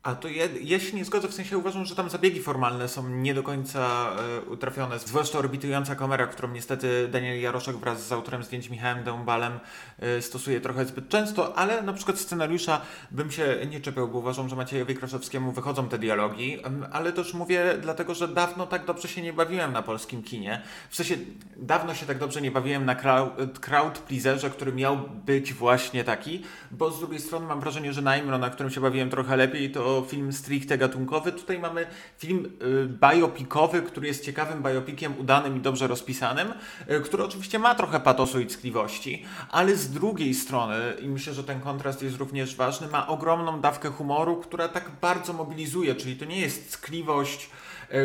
A 0.02 0.14
to 0.14 0.28
ja, 0.28 0.44
ja 0.62 0.80
się 0.80 0.96
nie 0.96 1.04
zgodzę, 1.04 1.28
w 1.28 1.34
sensie 1.34 1.58
uważam, 1.58 1.84
że 1.84 1.94
tam 1.94 2.10
zabiegi 2.10 2.40
formalne 2.42 2.88
są 2.88 3.08
nie 3.08 3.34
do 3.34 3.42
końca 3.42 4.10
utrafione. 4.46 4.98
Zwłaszcza 4.98 5.38
orbitująca 5.38 5.96
kamera, 5.96 6.26
którą 6.26 6.48
niestety 6.52 7.08
Daniel 7.08 7.40
Jaroszek 7.40 7.76
wraz 7.76 8.06
z 8.06 8.12
autorem 8.12 8.44
zdjęć 8.44 8.70
Michałem 8.70 9.04
Dębalem 9.04 9.60
e, 9.98 10.22
stosuje 10.22 10.60
trochę 10.60 10.84
zbyt 10.84 11.08
często, 11.08 11.58
ale 11.58 11.82
na 11.82 11.92
przykład 11.92 12.18
scenariusza 12.18 12.80
bym 13.10 13.30
się 13.30 13.56
nie 13.70 13.80
czepiał, 13.80 14.08
bo 14.08 14.18
uważam, 14.18 14.48
że 14.48 14.56
Maciejowi 14.56 14.94
Kraszewskiemu 14.94 15.52
wychodzą 15.52 15.88
te 15.88 15.98
dialogi, 15.98 16.58
ale 16.92 17.12
też 17.12 17.34
mówię 17.34 17.64
dlatego, 17.82 18.14
że 18.14 18.28
dawno 18.28 18.66
tak 18.66 18.84
dobrze 18.84 19.08
się 19.08 19.22
nie 19.22 19.32
bawiłem 19.32 19.72
na 19.72 19.82
polskim 19.82 20.22
kinie. 20.22 20.62
W 20.90 20.96
sensie 20.96 21.16
dawno 21.56 21.94
się 21.94 22.06
tak 22.06 22.18
dobrze 22.18 22.40
nie 22.40 22.50
bawiłem 22.50 22.84
na 22.84 22.94
crowd, 22.94 23.58
crowd 23.60 23.98
pleaserze, 23.98 24.50
który 24.50 24.72
miał 24.72 24.98
być 25.26 25.54
właśnie 25.54 26.04
taki, 26.04 26.42
bo 26.70 26.90
z 26.90 26.98
drugiej 26.98 27.20
strony 27.20 27.46
mam 27.46 27.60
wrażenie, 27.60 27.92
że 27.92 28.02
Najmro, 28.02 28.38
na 28.38 28.50
którym 28.50 28.72
się 28.72 28.80
bawiłem 28.80 29.10
trochę 29.10 29.36
lepiej, 29.36 29.70
to 29.70 29.89
film 30.08 30.32
stricte 30.32 30.78
gatunkowy. 30.78 31.32
Tutaj 31.32 31.58
mamy 31.58 31.86
film 32.18 32.58
y, 32.62 32.88
biopicowy, 32.88 33.82
który 33.82 34.06
jest 34.06 34.24
ciekawym 34.24 34.62
biopikiem, 34.62 35.14
udanym 35.18 35.56
i 35.56 35.60
dobrze 35.60 35.86
rozpisanym, 35.86 36.52
y, 36.90 37.00
który 37.00 37.24
oczywiście 37.24 37.58
ma 37.58 37.74
trochę 37.74 38.00
patosu 38.00 38.40
i 38.40 38.46
ckliwości, 38.46 39.24
ale 39.50 39.76
z 39.76 39.90
drugiej 39.90 40.34
strony, 40.34 40.76
i 41.02 41.08
myślę, 41.08 41.34
że 41.34 41.44
ten 41.44 41.60
kontrast 41.60 42.02
jest 42.02 42.16
również 42.16 42.56
ważny, 42.56 42.88
ma 42.88 43.06
ogromną 43.06 43.60
dawkę 43.60 43.90
humoru, 43.90 44.36
która 44.36 44.68
tak 44.68 44.90
bardzo 45.00 45.32
mobilizuje, 45.32 45.94
czyli 45.94 46.16
to 46.16 46.24
nie 46.24 46.40
jest 46.40 46.70
ckliwość, 46.70 47.50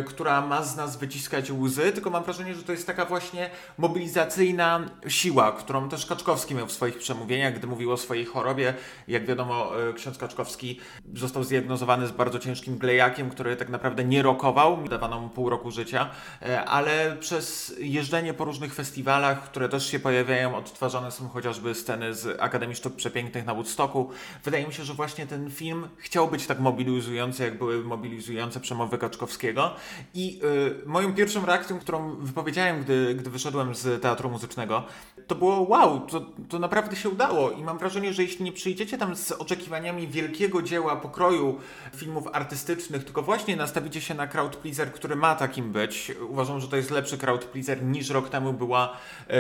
która 0.06 0.42
ma 0.42 0.64
z 0.64 0.76
nas 0.76 0.98
wyciskać 0.98 1.52
łzy, 1.52 1.92
tylko 1.92 2.10
mam 2.10 2.24
wrażenie, 2.24 2.56
że 2.56 2.64
to 2.64 2.72
jest 2.72 2.88
taka 2.88 3.06
właśnie 3.06 3.50
mobilizacyjna 3.78 4.90
siła, 5.08 5.52
którą 5.52 5.90
też 5.90 6.06
Kaczkowski 6.06 6.56
miał 6.56 6.68
w 6.68 6.72
swoich 6.72 6.98
przemówieniach, 6.98 7.54
gdy 7.54 7.68
mówił 7.68 7.92
o 7.92 7.98
swojej 7.98 8.26
chorobie. 8.26 8.74
Jak 9.08 9.26
wiadomo, 9.26 9.82
e, 9.90 9.94
ksiądz 9.94 10.18
Kaczkowski 10.18 10.80
został 11.14 11.44
zdiagnozowany 11.44 12.08
z 12.08 12.12
bardzo 12.12 12.40
ciężkim 12.40 12.78
glejakiem, 12.78 13.30
który 13.30 13.56
tak 13.56 13.70
naprawdę 13.70 14.04
nie 14.04 14.22
rokował, 14.22 14.78
dawano 14.90 15.20
mu 15.20 15.30
pół 15.30 15.50
roku 15.50 15.72
życia, 15.72 16.10
e, 16.42 16.66
ale 16.66 17.18
przez 17.20 17.76
jeżdżenie 17.80 18.34
po 18.34 18.46
różnych 18.46 18.74
festiwalach, 18.74 19.44
które 19.44 19.70
też 19.70 19.92
się 19.92 20.00
pojawiają, 20.00 20.56
odtwarzane 20.56 21.12
są 21.12 21.30
chociażby 21.30 21.76
sceny 21.76 22.14
z 22.14 22.42
Akademii 22.42 22.76
Sztuk 22.76 22.96
Przepięknych 22.96 23.46
na 23.46 23.54
Woodstocku. 23.54 24.10
Wydaje 24.44 24.68
mi 24.68 24.74
się, 24.74 24.84
że 24.84 24.94
właśnie 24.94 25.28
ten 25.28 25.52
film 25.52 25.88
chciał 25.98 26.28
być 26.28 26.48
tak 26.48 26.60
mobilizujący, 26.60 27.44
jak 27.44 27.58
były 27.58 27.84
mobilizujące 27.84 28.60
przemowy 28.60 28.98
Kaczkowskiego. 28.98 29.75
I 30.14 30.40
y, 30.84 30.88
moją 30.88 31.14
pierwszą 31.14 31.46
reakcją, 31.46 31.80
którą 31.80 32.16
wypowiedziałem, 32.16 32.84
gdy, 32.84 33.16
gdy 33.16 33.30
wyszedłem 33.30 33.76
z 33.76 34.02
teatru 34.02 34.30
muzycznego, 34.30 34.84
to 35.28 35.36
było 35.36 35.62
wow, 35.62 36.00
to, 36.00 36.22
to 36.50 36.60
naprawdę 36.60 36.96
się 36.96 37.10
udało. 37.10 37.52
I 37.52 37.64
mam 37.64 37.78
wrażenie, 37.78 38.14
że 38.14 38.24
jeśli 38.24 38.46
nie 38.46 38.52
przyjdziecie 38.52 38.98
tam 38.98 39.16
z 39.16 39.32
oczekiwaniami 39.32 40.08
wielkiego 40.08 40.62
dzieła 40.62 40.96
pokroju 40.96 41.60
filmów 41.96 42.28
artystycznych, 42.34 43.04
tylko 43.04 43.22
właśnie 43.22 43.56
nastawicie 43.56 44.02
się 44.02 44.14
na 44.14 44.28
crowd 44.28 44.56
pleaser, 44.56 44.92
który 44.92 45.16
ma 45.16 45.36
takim 45.36 45.72
być, 45.72 46.12
uważam, 46.30 46.60
że 46.60 46.68
to 46.68 46.76
jest 46.76 46.92
lepszy 46.92 47.18
crowd 47.18 47.46
pleaser 47.46 47.84
niż 47.84 48.10
rok 48.10 48.30
temu 48.30 48.54
była 48.54 48.98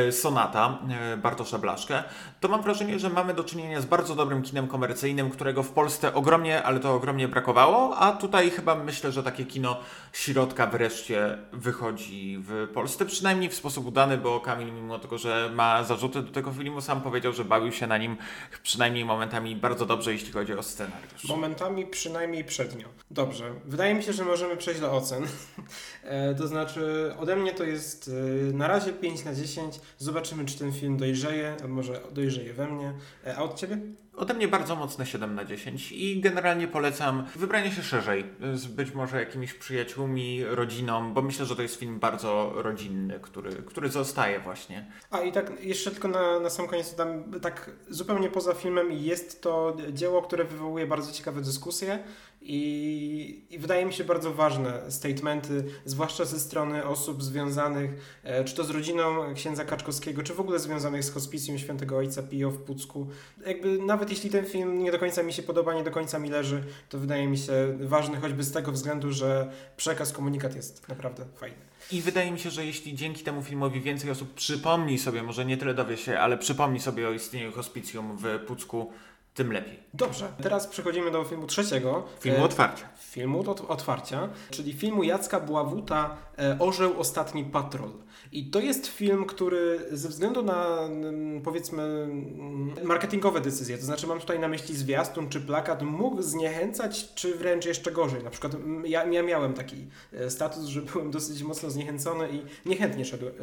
y, 0.08 0.12
Sonata 0.12 0.80
y, 1.13 1.17
Bartosza 1.17 1.58
Blaszkę, 1.58 2.04
to 2.39 2.48
mam 2.48 2.62
wrażenie, 2.62 3.00
że 3.00 3.10
mamy 3.10 3.34
do 3.34 3.43
czynienia 3.43 3.82
z 3.82 3.86
bardzo 3.86 4.15
dobrym 4.15 4.41
kinem 4.41 4.67
komercyjnym, 4.67 5.30
którego 5.30 5.63
w 5.63 5.69
Polsce 5.69 6.13
ogromnie, 6.13 6.63
ale 6.63 6.80
to 6.80 6.93
ogromnie 6.93 7.28
brakowało, 7.28 7.98
a 7.98 8.12
tutaj 8.12 8.52
chyba 8.52 8.76
myślę, 8.76 9.12
że 9.12 9.24
takie 9.24 9.45
kino 9.45 9.78
środka 10.13 10.67
wreszcie 10.67 11.38
wychodzi 11.54 12.38
w 12.39 12.67
Polsce, 12.74 13.06
przynajmniej 13.06 13.50
w 13.50 13.56
sposób 13.56 13.86
udany, 13.88 14.17
bo 14.17 14.39
Kamil 14.39 14.74
mimo 14.74 15.00
tego, 15.00 15.17
że 15.17 15.52
ma 15.54 15.74
zarzuty 15.83 16.21
do 16.21 16.31
tego 16.31 16.51
filmu, 16.51 16.81
sam 16.81 17.01
powiedział, 17.01 17.33
że 17.33 17.45
bawił 17.45 17.71
się 17.71 17.88
na 17.88 17.97
nim 17.97 18.17
przynajmniej 18.63 19.05
momentami 19.05 19.55
bardzo 19.55 19.85
dobrze, 19.85 20.13
jeśli 20.13 20.31
chodzi 20.31 20.53
o 20.53 20.63
scenariusz. 20.63 21.23
Momentami 21.23 21.85
przynajmniej 21.85 22.43
przednio. 22.43 22.88
Dobrze. 23.11 23.53
Wydaje 23.65 23.95
mi 23.95 24.03
się, 24.03 24.13
że 24.13 24.25
możemy 24.25 24.57
przejść 24.57 24.81
do 24.81 24.93
ocen. 24.93 25.23
e, 26.03 26.35
to 26.35 26.47
znaczy 26.47 27.13
ode 27.19 27.35
mnie 27.35 27.53
to 27.53 27.63
jest 27.63 28.11
e, 28.49 28.53
na 28.53 28.67
razie 28.67 28.93
5 28.93 29.25
na 29.25 29.35
10. 29.35 29.79
Zobaczymy, 29.97 30.45
czy 30.45 30.59
ten 30.59 30.73
film 30.73 30.97
dojrzeje, 30.97 31.57
a 31.63 31.67
może 31.67 32.01
dojrzeje 32.11 32.53
we 32.53 32.67
mnie. 32.67 32.93
E, 33.25 33.38
a 33.38 33.41
od 33.41 33.59
Ciebie? 33.59 33.77
Ode 34.17 34.34
mnie 34.34 34.47
bardzo 34.47 34.75
mocne 34.75 35.06
7 35.06 35.36
na 35.36 35.45
10 35.45 35.91
i 35.91 36.21
generalnie 36.21 36.67
polecam 36.67 37.25
wybranie 37.36 37.71
się 37.71 37.84
szerzej 37.84 38.25
z 38.54 38.67
być 38.67 38.93
może 38.93 39.19
jakimiś 39.19 39.54
przyjaciółmi, 39.54 40.43
rodziną, 40.43 41.13
bo 41.13 41.21
myślę, 41.21 41.45
że 41.45 41.56
to 41.56 41.62
jest 41.62 41.75
film 41.75 41.99
bardzo 41.99 42.54
rodzinny, 42.56 43.19
który, 43.21 43.51
który 43.51 43.89
zostaje 43.89 44.39
właśnie. 44.39 44.91
A 45.12 45.21
i 45.21 45.32
tak 45.32 45.63
jeszcze 45.63 45.91
tylko 45.91 46.08
na, 46.08 46.39
na 46.39 46.49
sam 46.49 46.67
koniec 46.67 46.95
dam, 46.95 47.32
tak 47.41 47.71
zupełnie 47.89 48.30
poza 48.30 48.54
filmem 48.54 48.91
jest 48.91 49.41
to 49.41 49.78
dzieło, 49.91 50.21
które 50.21 50.43
wywołuje 50.43 50.88
bardzo 50.88 51.12
ciekawe 51.12 51.41
dyskusje 51.41 51.99
i, 52.47 53.45
i 53.49 53.60
wydaje 53.60 53.86
mi 53.86 53.93
się 53.93 54.03
bardzo 54.03 54.34
ważne 54.34 54.91
statementy, 54.91 55.65
zwłaszcza 55.86 56.25
ze 56.25 56.39
strony 56.39 56.86
osób 56.86 57.23
związanych 57.23 58.19
e, 58.23 58.43
czy 58.43 58.55
to 58.55 58.63
z 58.63 58.69
rodziną 58.69 59.34
księdza 59.36 59.65
Kaczkowskiego, 59.65 60.23
czy 60.23 60.34
w 60.34 60.39
ogóle 60.39 60.60
związanych 60.60 61.03
z 61.03 61.12
hospicjum 61.12 61.58
świętego 61.58 61.97
ojca 61.97 62.23
Pio 62.23 62.51
w 62.51 62.58
Pucku. 62.58 63.08
Jakby 63.47 63.77
nawet 63.77 64.10
jeśli 64.10 64.29
ten 64.29 64.45
film 64.45 64.84
nie 64.84 64.91
do 64.91 64.99
końca 64.99 65.23
mi 65.23 65.34
się 65.34 65.43
podoba, 65.43 65.73
nie 65.73 65.84
do 65.84 65.91
końca 65.91 66.19
mi 66.19 66.29
leży, 66.29 66.63
to 66.89 66.99
wydaje 66.99 67.27
mi 67.27 67.38
się 67.38 67.77
ważny 67.79 68.17
choćby 68.17 68.43
z 68.43 68.51
tego 68.51 68.71
względu, 68.71 69.12
że 69.12 69.51
przekaz, 69.77 70.12
komunikat 70.12 70.55
jest 70.55 70.89
naprawdę 70.89 71.25
fajny. 71.36 71.58
I 71.91 72.01
wydaje 72.01 72.31
mi 72.31 72.39
się, 72.39 72.49
że 72.49 72.65
jeśli 72.65 72.95
dzięki 72.95 73.23
temu 73.23 73.43
filmowi 73.43 73.81
więcej 73.81 74.12
osób 74.12 74.34
przypomni 74.34 74.99
sobie, 74.99 75.23
może 75.23 75.45
nie 75.45 75.58
tyle 75.58 75.73
dowie 75.73 75.97
się, 75.97 76.19
ale 76.19 76.38
przypomni 76.38 76.79
sobie 76.79 77.08
o 77.08 77.12
istnieniu 77.12 77.51
hospicjum 77.51 78.17
w 78.17 78.39
Pucku, 78.47 78.91
tym 79.36 79.52
lepiej. 79.52 79.80
Dobrze, 79.93 80.28
teraz 80.43 80.67
przechodzimy 80.67 81.12
do 81.12 81.24
filmu 81.24 81.48
trzeciego. 81.48 82.04
Filmu 82.19 82.43
otwarcia. 82.43 82.86
Filmu 83.00 83.52
od, 83.52 83.62
otwarcia, 83.62 84.30
czyli 84.50 84.74
filmu 84.74 85.04
Jacka 85.04 85.39
Bławuta 85.39 86.17
e, 86.39 86.60
Orzeł 86.60 87.00
Ostatni 87.00 87.43
Patrol. 87.43 87.89
I 88.32 88.45
to 88.45 88.60
jest 88.60 88.88
film, 88.88 89.26
który 89.26 89.80
ze 89.91 90.10
względu 90.10 90.43
na 90.43 90.80
mm, 90.80 91.41
powiedzmy 91.41 91.84
mm, 91.84 92.74
marketingowe 92.84 93.41
decyzje, 93.41 93.78
to 93.78 93.86
znaczy 93.86 94.08
mam 94.08 94.19
tutaj 94.19 94.39
na 94.39 94.48
myśli 94.48 94.76
zwiastun 94.76 95.30
czy 95.30 95.41
plakat, 95.41 95.82
mógł 95.82 96.21
zniechęcać, 96.21 97.13
czy 97.13 97.36
wręcz 97.36 97.65
jeszcze 97.65 97.91
gorzej. 97.91 98.24
Na 98.24 98.30
przykład 98.30 98.54
mm, 98.54 98.86
ja, 98.86 99.06
ja 99.06 99.24
miałem 99.24 99.54
taki 99.54 99.88
e, 100.13 100.30
status, 100.30 100.65
że 100.65 100.82
byłem 100.93 101.12
dosyć 101.12 101.43
mocno 101.43 101.69
zniechęcony 101.69 102.30
i 102.30 102.69
niechętnie 102.69 103.06
szedłem, 103.06 103.34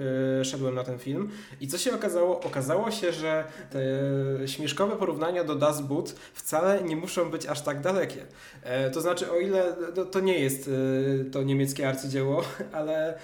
szedłem 0.43 0.75
na 0.75 0.85
ten 0.85 0.99
film. 0.99 1.31
I 1.61 1.69
co 1.69 1.79
się 1.79 1.95
okazało? 1.95 2.41
Okazało 2.41 2.91
się, 2.91 3.13
że 3.13 3.45
te 3.71 3.83
śmieszkowe 4.49 4.97
porównania 4.97 5.45
do 5.45 5.55
Das 5.55 5.82
Boot 5.83 6.15
wcale 6.35 6.83
nie 6.83 6.97
muszą 6.97 7.31
być 7.31 7.47
aż 7.47 7.61
tak 7.61 7.81
dalekie. 7.81 8.27
E, 8.63 8.91
to 8.91 9.01
znaczy, 9.01 9.31
o 9.31 9.39
ile 9.39 9.77
to, 9.95 10.05
to 10.05 10.21
nie 10.21 10.39
jest 10.39 10.71
e, 11.21 11.25
to 11.25 11.43
niemieckie 11.43 11.89
arcydzieło, 11.89 12.45
ale 12.73 13.19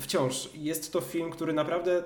wciąż 0.00 0.48
jest 0.54 0.92
to 0.92 1.00
film, 1.00 1.30
który 1.30 1.52
naprawdę 1.52 2.02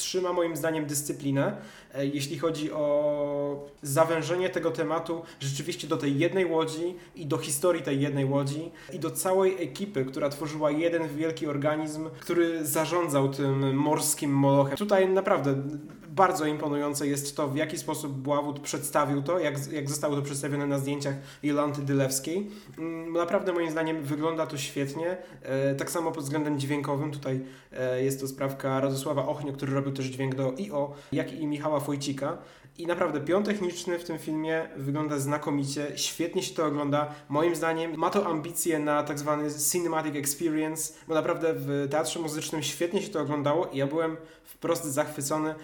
trzyma 0.00 0.32
moim 0.32 0.56
zdaniem 0.56 0.86
dyscyplinę, 0.86 1.56
e, 1.94 2.06
jeśli 2.06 2.38
chodzi 2.38 2.72
o 2.72 3.68
zawężenie 3.82 4.50
tego 4.50 4.70
tematu 4.70 5.22
rzeczywiście 5.40 5.88
do 5.88 5.96
tej 5.96 6.18
jednej 6.18 6.46
łodzi 6.46 6.94
i 7.16 7.26
do 7.26 7.38
historii 7.38 7.82
tej 7.82 8.00
jednej 8.00 8.24
łodzi 8.24 8.70
i 8.92 8.98
do 8.98 9.10
całej 9.10 9.62
ekipy, 9.62 10.04
która 10.04 10.28
tworzyła 10.28 10.70
jeden 10.70 11.08
wielki 11.08 11.46
organizm, 11.46 12.10
który 12.20 12.66
zarządzał 12.66 13.28
tym 13.28 13.76
morskim 13.76 14.30
molochem. 14.30 14.76
Tutaj 14.76 15.08
naprawdę 15.08 15.62
bardzo 16.10 16.46
imponujące 16.46 17.06
jest 17.06 17.36
to, 17.36 17.48
w 17.48 17.56
jaki 17.56 17.78
sposób 17.78 18.12
Bławut 18.12 18.60
przedstawił 18.60 19.22
to, 19.22 19.38
jak, 19.38 19.72
jak 19.72 19.88
zostało 19.88 20.16
to 20.16 20.22
przedstawione 20.22 20.66
na 20.66 20.78
zdjęciach 20.78 21.14
Jolanty 21.42 21.82
Dylewskiej. 21.82 22.50
Mm, 22.78 23.12
naprawdę 23.12 23.52
moim 23.52 23.70
zdaniem 23.70 24.02
wygląda 24.02 24.46
to 24.46 24.56
świetnie. 24.56 25.16
E, 25.42 25.74
tak 25.74 25.90
samo 25.90 26.12
pod 26.12 26.24
względem 26.24 26.58
dźwiękowym. 26.58 27.10
Tutaj 27.10 27.40
e, 27.72 28.02
jest 28.02 28.20
to 28.20 28.28
sprawka 28.28 28.80
Radosława 28.80 29.26
Ochnio, 29.26 29.52
który 29.52 29.74
robił 29.74 29.92
też 29.92 30.06
dźwięk 30.06 30.34
do 30.34 30.54
IO, 30.58 30.94
jak 31.12 31.32
i 31.32 31.46
Michała 31.46 31.80
Fojcika. 31.80 32.38
I 32.78 32.86
naprawdę 32.86 33.20
pion 33.20 33.44
techniczny 33.44 33.98
w 33.98 34.04
tym 34.04 34.18
filmie 34.18 34.68
wygląda 34.76 35.18
znakomicie, 35.18 35.92
świetnie 35.96 36.42
się 36.42 36.54
to 36.54 36.66
ogląda. 36.66 37.14
Moim 37.28 37.56
zdaniem 37.56 37.96
ma 37.96 38.10
to 38.10 38.26
ambicje 38.26 38.78
na 38.78 39.02
tak 39.02 39.18
zwany 39.18 39.48
cinematic 39.72 40.16
experience, 40.16 40.92
bo 41.08 41.14
naprawdę 41.14 41.54
w 41.54 41.88
teatrze 41.90 42.20
muzycznym 42.20 42.62
świetnie 42.62 43.02
się 43.02 43.08
to 43.08 43.20
oglądało 43.20 43.66
i 43.66 43.78
ja 43.78 43.86
byłem 43.86 44.16
wprost 44.44 44.84
zachwycony. 44.84 45.54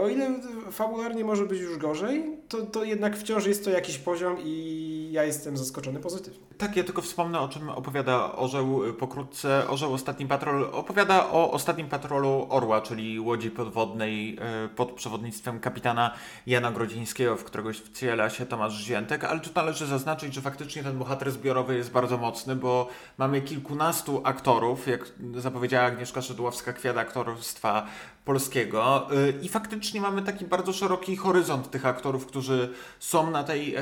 O 0.00 0.08
ile 0.08 0.30
fabularnie 0.70 1.24
może 1.24 1.46
być 1.46 1.60
już 1.60 1.78
gorzej, 1.78 2.36
to, 2.48 2.62
to 2.62 2.84
jednak 2.84 3.16
wciąż 3.16 3.46
jest 3.46 3.64
to 3.64 3.70
jakiś 3.70 3.98
poziom 3.98 4.36
i 4.44 5.08
ja 5.12 5.24
jestem 5.24 5.56
zaskoczony 5.56 6.00
pozytywnie. 6.00 6.40
Tak, 6.58 6.76
ja 6.76 6.84
tylko 6.84 7.02
wspomnę 7.02 7.40
o 7.40 7.48
czym 7.48 7.68
opowiada 7.68 8.32
Orzeł 8.32 8.80
pokrótce. 8.98 9.68
Orzeł 9.68 9.92
Ostatni 9.92 10.26
Patrol 10.26 10.68
opowiada 10.72 11.30
o 11.30 11.50
Ostatnim 11.50 11.88
Patrolu 11.88 12.46
Orła, 12.50 12.80
czyli 12.80 13.20
łodzi 13.20 13.50
podwodnej 13.50 14.38
e, 14.40 14.68
pod 14.68 14.92
przewodnictwem 14.92 15.60
kapitana 15.60 16.10
Jana 16.46 16.70
Grodzińskiego, 16.70 17.36
w 17.36 17.44
którego 17.44 17.70
wciela 17.72 18.30
się 18.30 18.46
Tomasz 18.46 18.84
Ziętek, 18.84 19.24
ale 19.24 19.40
tu 19.40 19.50
należy 19.54 19.86
zaznaczyć, 19.86 20.34
że 20.34 20.40
faktycznie 20.40 20.82
ten 20.82 20.98
bohater 20.98 21.30
zbiorowy 21.30 21.76
jest 21.76 21.90
bardzo 21.90 22.18
mocny, 22.18 22.56
bo 22.56 22.88
mamy 23.18 23.42
kilkunastu 23.42 24.20
aktorów, 24.24 24.86
jak 24.86 25.12
zapowiedziała 25.36 25.86
Agnieszka 25.86 26.20
Szydłowska-Kwiat 26.20 26.98
aktorstwa 26.98 27.86
polskiego 28.24 29.08
y, 29.12 29.34
i 29.42 29.48
faktycznie 29.48 30.00
mamy 30.00 30.22
taki 30.22 30.44
bardzo 30.44 30.72
szeroki 30.72 31.16
horyzont 31.16 31.70
tych 31.70 31.86
aktorów, 31.86 32.26
którzy 32.26 32.72
są 32.98 33.30
na 33.30 33.44
tej, 33.44 33.76
y, 33.76 33.80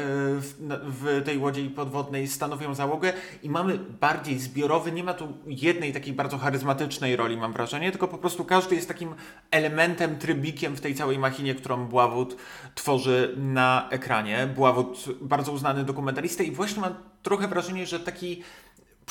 w 0.83 1.23
tej 1.25 1.39
łodzi 1.39 1.71
podwodnej, 1.71 2.29
stanowią 2.29 2.75
załogę 2.75 3.13
i 3.43 3.51
mamy 3.51 3.79
bardziej 3.79 4.39
zbiorowy, 4.39 4.93
nie 4.93 5.05
ma 5.05 5.15
tu 5.15 5.33
jednej 5.47 5.93
takiej 5.93 6.13
bardzo 6.13 6.39
charyzmatycznej 6.39 7.17
roli 7.17 7.37
mam 7.37 7.53
wrażenie, 7.53 7.91
tylko 7.91 8.09
po 8.09 8.19
prostu 8.19 8.45
każdy 8.45 8.75
jest 8.75 8.89
takim 8.89 9.15
elementem, 9.51 10.19
trybikiem 10.19 10.77
w 10.77 10.81
tej 10.81 10.95
całej 10.95 11.19
machinie, 11.19 11.55
którą 11.55 11.87
Bławut 11.87 12.37
tworzy 12.75 13.35
na 13.37 13.89
ekranie. 13.91 14.49
Bławut 14.57 15.05
bardzo 15.21 15.53
uznany 15.53 15.85
dokumentalista 15.85 16.45
i 16.45 16.51
właśnie 16.51 16.81
mam 16.81 16.95
trochę 17.23 17.49
wrażenie, 17.49 17.87
że 17.87 18.01
taki 18.01 18.43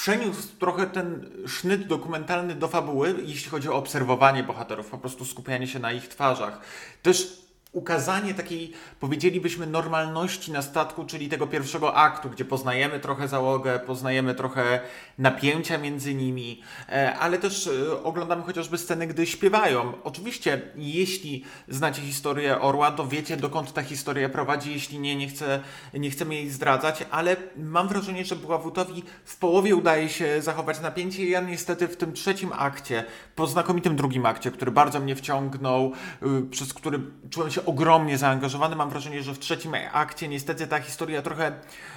przeniósł 0.01 0.47
trochę 0.59 0.87
ten 0.87 1.29
sznyt 1.47 1.87
dokumentalny 1.87 2.55
do 2.55 2.67
fabuły, 2.67 3.15
jeśli 3.23 3.51
chodzi 3.51 3.69
o 3.69 3.75
obserwowanie 3.75 4.43
bohaterów, 4.43 4.87
po 4.87 4.97
prostu 4.97 5.25
skupianie 5.25 5.67
się 5.67 5.79
na 5.79 5.91
ich 5.91 6.07
twarzach. 6.07 6.61
Też 7.01 7.41
ukazanie 7.71 8.33
takiej, 8.33 8.71
powiedzielibyśmy, 8.99 9.67
normalności 9.67 10.51
na 10.51 10.61
statku, 10.61 11.05
czyli 11.05 11.29
tego 11.29 11.47
pierwszego 11.47 11.95
aktu, 11.95 12.29
gdzie 12.29 12.45
poznajemy 12.45 12.99
trochę 12.99 13.27
załogę, 13.27 13.79
poznajemy 13.79 14.35
trochę 14.35 14.79
napięcia 15.17 15.77
między 15.77 16.15
nimi, 16.15 16.61
e, 16.89 17.15
ale 17.19 17.37
też 17.37 17.67
e, 17.67 18.03
oglądamy 18.03 18.43
chociażby 18.43 18.77
sceny, 18.77 19.07
gdy 19.07 19.25
śpiewają. 19.25 19.93
Oczywiście, 20.03 20.61
jeśli 20.75 21.45
znacie 21.67 22.01
historię 22.01 22.61
Orła, 22.61 22.91
to 22.91 23.07
wiecie, 23.07 23.37
dokąd 23.37 23.73
ta 23.73 23.83
historia 23.83 24.29
prowadzi, 24.29 24.73
jeśli 24.73 24.99
nie, 24.99 25.15
nie, 25.15 25.27
chcę, 25.27 25.59
nie 25.93 26.09
chcemy 26.09 26.35
jej 26.35 26.49
zdradzać, 26.49 27.05
ale 27.11 27.35
mam 27.57 27.87
wrażenie, 27.87 28.25
że 28.25 28.35
Bławutowi 28.35 29.03
w 29.25 29.37
połowie 29.37 29.75
udaje 29.75 30.09
się 30.09 30.41
zachować 30.41 30.81
napięcie. 30.81 31.29
Ja 31.29 31.41
niestety 31.41 31.87
w 31.87 31.97
tym 31.97 32.13
trzecim 32.13 32.49
akcie, 32.53 33.03
po 33.35 33.47
znakomitym 33.47 33.95
drugim 33.95 34.25
akcie, 34.25 34.51
który 34.51 34.71
bardzo 34.71 34.99
mnie 34.99 35.15
wciągnął, 35.15 35.91
y, 36.23 36.49
przez 36.49 36.73
który 36.73 36.99
czułem 37.29 37.51
się 37.51 37.60
ogromnie 37.65 38.17
zaangażowany. 38.17 38.75
Mam 38.75 38.89
wrażenie, 38.89 39.23
że 39.23 39.33
w 39.33 39.39
trzecim 39.39 39.75
akcie 39.93 40.27
niestety 40.27 40.67
ta 40.67 40.79
historia 40.79 41.21
trochę 41.21 41.51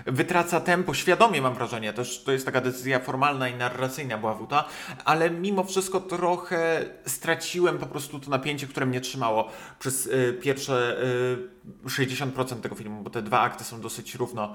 wytraca 0.07 0.61
tempo. 0.61 0.94
Świadomie 0.94 1.42
mam 1.42 1.55
wrażenie, 1.55 1.92
też 1.92 2.22
to 2.24 2.33
jest 2.33 2.44
taka 2.44 2.61
decyzja 2.61 2.98
formalna 2.98 3.48
i 3.48 3.55
narracyjna 3.55 4.18
Bławuta, 4.18 4.64
ale 5.05 5.31
mimo 5.31 5.64
wszystko 5.64 6.00
trochę 6.00 6.85
straciłem 7.07 7.79
po 7.79 7.87
prostu 7.87 8.20
to 8.20 8.31
napięcie, 8.31 8.66
które 8.66 8.87
mnie 8.87 9.00
trzymało 9.00 9.48
przez 9.79 10.07
y, 10.07 10.38
pierwsze 10.42 10.96
y, 11.03 11.54
60% 11.85 12.61
tego 12.61 12.74
filmu, 12.74 13.03
bo 13.03 13.11
te 13.11 13.22
dwa 13.22 13.40
akty 13.40 13.64
są 13.64 13.81
dosyć 13.81 14.14
równo 14.14 14.55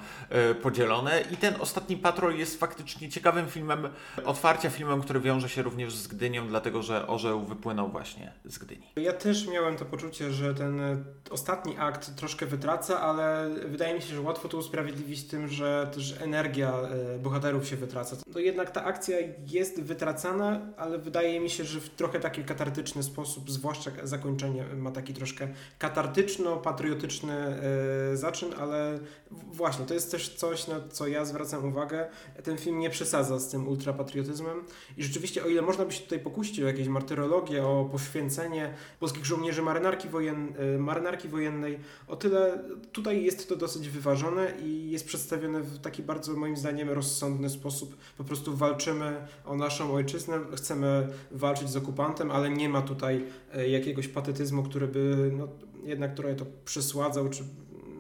y, 0.52 0.56
podzielone 0.56 1.24
i 1.32 1.38
ten 1.38 1.54
ostatni 1.60 1.98
patrol 1.98 2.36
jest 2.36 2.60
faktycznie 2.60 3.10
ciekawym 3.10 3.48
filmem 3.48 3.90
otwarcia, 4.26 4.70
filmem, 4.70 5.02
który 5.02 5.20
wiąże 5.20 5.50
się 5.50 5.62
również 5.62 5.96
z 5.96 6.08
Gdynią, 6.08 6.48
dlatego 6.48 6.84
że 6.84 7.08
orzeł 7.08 7.46
wypłynął 7.46 7.90
właśnie 7.90 8.34
z 8.46 8.58
Gdyni. 8.58 8.88
Ja 8.96 9.14
też 9.14 9.48
miałem 9.48 9.78
to 9.78 9.86
poczucie, 9.86 10.32
że 10.32 10.56
ten 10.56 11.04
ostatni 11.30 11.78
akt 11.78 12.16
troszkę 12.16 12.46
wytraca, 12.46 13.02
ale 13.02 13.50
wydaje 13.66 13.96
mi 13.96 14.02
się, 14.02 14.16
że 14.16 14.22
łatwo 14.22 14.50
to 14.50 14.58
usprawiedliwić 14.58 15.24
tym, 15.24 15.48
że 15.48 15.92
też 15.94 16.16
energia 16.22 16.74
e, 17.16 17.20
bohaterów 17.20 17.68
się 17.68 17.76
wytraca. 17.76 18.16
To 18.34 18.40
jednak 18.40 18.72
ta 18.72 18.84
akcja 18.84 19.18
jest 19.48 19.82
wytracana, 19.82 20.62
ale 20.78 20.98
wydaje 20.98 21.40
mi 21.40 21.50
się, 21.50 21.64
że 21.64 21.80
w 21.80 21.90
trochę 21.90 22.20
taki 22.20 22.44
katartyczny 22.44 23.04
sposób, 23.04 23.52
zwłaszcza 23.52 23.92
zakończenie 24.04 24.66
ma 24.78 24.92
taki 24.92 25.14
troszkę 25.14 25.48
katartyczno-patriotyczny 25.80 26.99
e, 27.08 28.18
zaczyn, 28.18 28.50
ale 28.60 29.00
właśnie, 29.32 29.86
to 29.86 29.94
jest 29.94 30.12
też 30.12 30.36
coś, 30.36 30.68
na 30.68 30.76
co 30.90 31.08
ja 31.08 31.26
zwracam 31.26 31.66
uwagę. 31.66 32.08
Ten 32.44 32.58
film 32.58 32.80
nie 32.80 32.90
przesadza 32.90 33.40
z 33.40 33.50
tym 33.50 33.68
ultrapatriotyzmem 33.68 34.64
i 34.98 35.04
rzeczywiście, 35.04 35.44
o 35.44 35.48
ile 35.48 35.62
można 35.62 35.86
by 35.86 35.92
się 35.92 36.04
tutaj 36.04 36.20
pokusić 36.20 36.60
o 36.62 36.68
jakieś 36.68 36.88
martyrologię, 36.88 37.64
o 37.64 37.90
poświęcenie 37.92 38.74
polskich 39.00 39.26
żołnierzy 39.26 39.62
marynarki, 39.62 40.10
wojen, 40.10 40.54
e, 40.76 40.78
marynarki 40.78 41.28
wojennej, 41.28 41.80
o 42.08 42.16
tyle 42.16 42.64
tutaj 42.92 43.24
jest 43.24 43.50
to 43.50 43.56
dosyć 43.56 43.90
wyważone 43.90 44.54
i 44.64 44.92
jest 44.92 45.08
przedstawione 45.08 45.62
w 45.62 45.80
taki 45.80 46.04
bardzo 46.04 46.34
moim 46.34 46.58
zdaniem 46.58 46.90
rozsądny 46.90 47.50
sposób. 47.50 47.98
Po 48.18 48.24
prostu 48.24 48.56
walczymy 48.56 49.28
o 49.46 49.56
naszą 49.56 49.94
ojczyznę, 49.94 50.40
chcemy 50.56 51.08
walczyć 51.32 51.70
z 51.70 51.78
okupantem, 51.78 52.32
ale 52.32 52.50
nie 52.50 52.70
ma 52.70 52.82
tutaj 52.82 53.26
jakiegoś 53.68 54.08
patetyzmu, 54.08 54.64
który 54.64 54.88
by 54.88 55.32
no, 55.38 55.48
jednak 55.84 56.14
trochę 56.14 56.36
to 56.36 56.46
przesładzał, 56.66 57.30
czy 57.30 57.44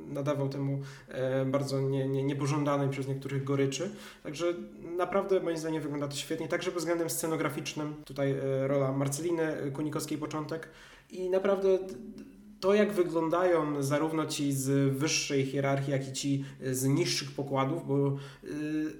nadawał 0.10 0.50
temu 0.50 0.80
e, 1.08 1.46
bardzo 1.46 1.82
nie, 1.82 2.08
nie, 2.08 2.24
niepożądanej 2.24 2.90
przez 2.90 3.08
niektórych 3.08 3.44
goryczy. 3.44 3.92
Także 4.24 4.54
naprawdę 4.98 5.40
moim 5.40 5.58
zdaniem 5.58 5.82
wygląda 5.82 6.08
to 6.08 6.16
świetnie, 6.16 6.48
także 6.48 6.72
pod 6.72 6.80
względem 6.80 7.10
scenograficznym. 7.10 7.96
Tutaj 8.06 8.32
e, 8.32 8.68
rola 8.68 8.92
Marceliny 8.92 9.72
Kunikowskiej 9.74 10.18
początek 10.18 10.70
i 11.10 11.30
naprawdę 11.30 11.80
to, 12.60 12.74
jak 12.74 12.94
wyglądają 12.94 13.84
zarówno 13.84 14.26
ci 14.26 14.54
z 14.54 14.98
wyższej 14.98 15.46
hierarchii, 15.46 15.92
jak 15.92 16.08
i 16.08 16.14
ci 16.14 16.46
z 16.72 16.86
niższych 16.86 17.32
pokładów, 17.32 17.88
bo 17.88 18.18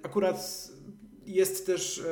akurat 0.04 0.70
jest 1.30 1.66
też 1.66 2.04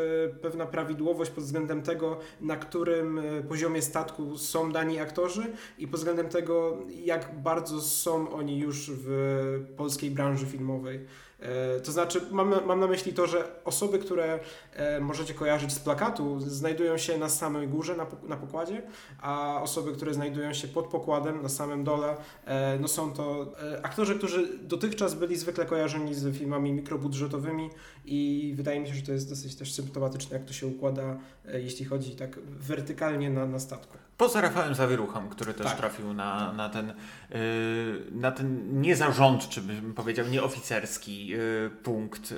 pewna 0.42 0.66
prawidłowość 0.66 1.32
pod 1.32 1.44
względem 1.44 1.82
tego, 1.82 2.20
na 2.42 2.58
którym 2.58 3.22
poziomie 3.50 3.82
statku 3.82 4.38
są 4.38 4.72
dani 4.72 5.00
aktorzy 5.00 5.44
i 5.78 5.88
pod 5.88 6.00
względem 6.00 6.30
tego, 6.30 6.78
jak 7.06 7.42
bardzo 7.42 7.82
są 7.82 8.32
oni 8.32 8.60
już 8.60 8.92
w 8.94 9.08
polskiej 9.78 10.12
branży 10.12 10.46
filmowej. 10.46 11.06
E, 11.40 11.80
to 11.80 11.92
znaczy, 11.92 12.22
mam, 12.32 12.66
mam 12.66 12.80
na 12.80 12.88
myśli 12.88 13.14
to, 13.14 13.28
że 13.28 13.64
osoby, 13.66 14.00
które 14.00 14.40
e, 14.74 15.00
możecie 15.00 15.34
kojarzyć 15.34 15.74
z 15.74 15.80
plakatu, 15.80 16.40
znajdują 16.40 16.98
się 16.98 17.18
na 17.18 17.30
samej 17.30 17.68
górze, 17.68 17.96
na, 17.96 18.06
na 18.28 18.38
pokładzie, 18.38 18.82
a 19.22 19.62
osoby, 19.62 19.94
które 19.94 20.14
znajdują 20.14 20.54
się 20.54 20.68
pod 20.68 20.86
pokładem, 20.88 21.42
na 21.42 21.50
samym 21.50 21.84
dole, 21.84 22.18
e, 22.46 22.80
no 22.80 22.88
są 22.88 23.14
to 23.14 23.54
aktorzy, 23.84 24.16
którzy 24.16 24.58
dotychczas 24.62 25.14
byli 25.14 25.36
zwykle 25.36 25.66
kojarzeni 25.66 26.16
z 26.16 26.38
filmami 26.38 26.74
mikrobudżetowymi 26.74 27.70
i 28.06 28.54
wydaje 28.58 28.80
mi 28.80 28.88
się, 28.88 28.94
że 28.94 29.02
to 29.02 29.12
jest 29.12 29.30
dosyć 29.30 29.56
też 29.56 29.74
symptomatyczne, 29.74 30.38
jak 30.38 30.48
to 30.48 30.54
się 30.54 30.68
układa, 30.68 31.18
jeśli 31.54 31.86
chodzi 31.86 32.16
tak 32.16 32.40
wertykalnie 32.40 33.30
na, 33.30 33.46
na 33.46 33.60
statku. 33.60 33.98
Poza 34.18 34.42
Rafałem 34.42 34.76
Zawieruchem, 34.76 35.30
który 35.30 35.54
też 35.54 35.68
tak. 35.68 35.78
trafił 35.78 36.14
na, 36.14 36.54
na, 36.54 36.70
ten, 36.70 36.94
na 38.12 38.32
ten 38.32 38.82
niezarządczy, 38.82 39.62
bym 39.62 39.94
powiedział, 39.94 40.28
nieoficerski 40.28 41.28
Y, 41.66 41.70
punkt 41.84 42.32
y, 42.32 42.36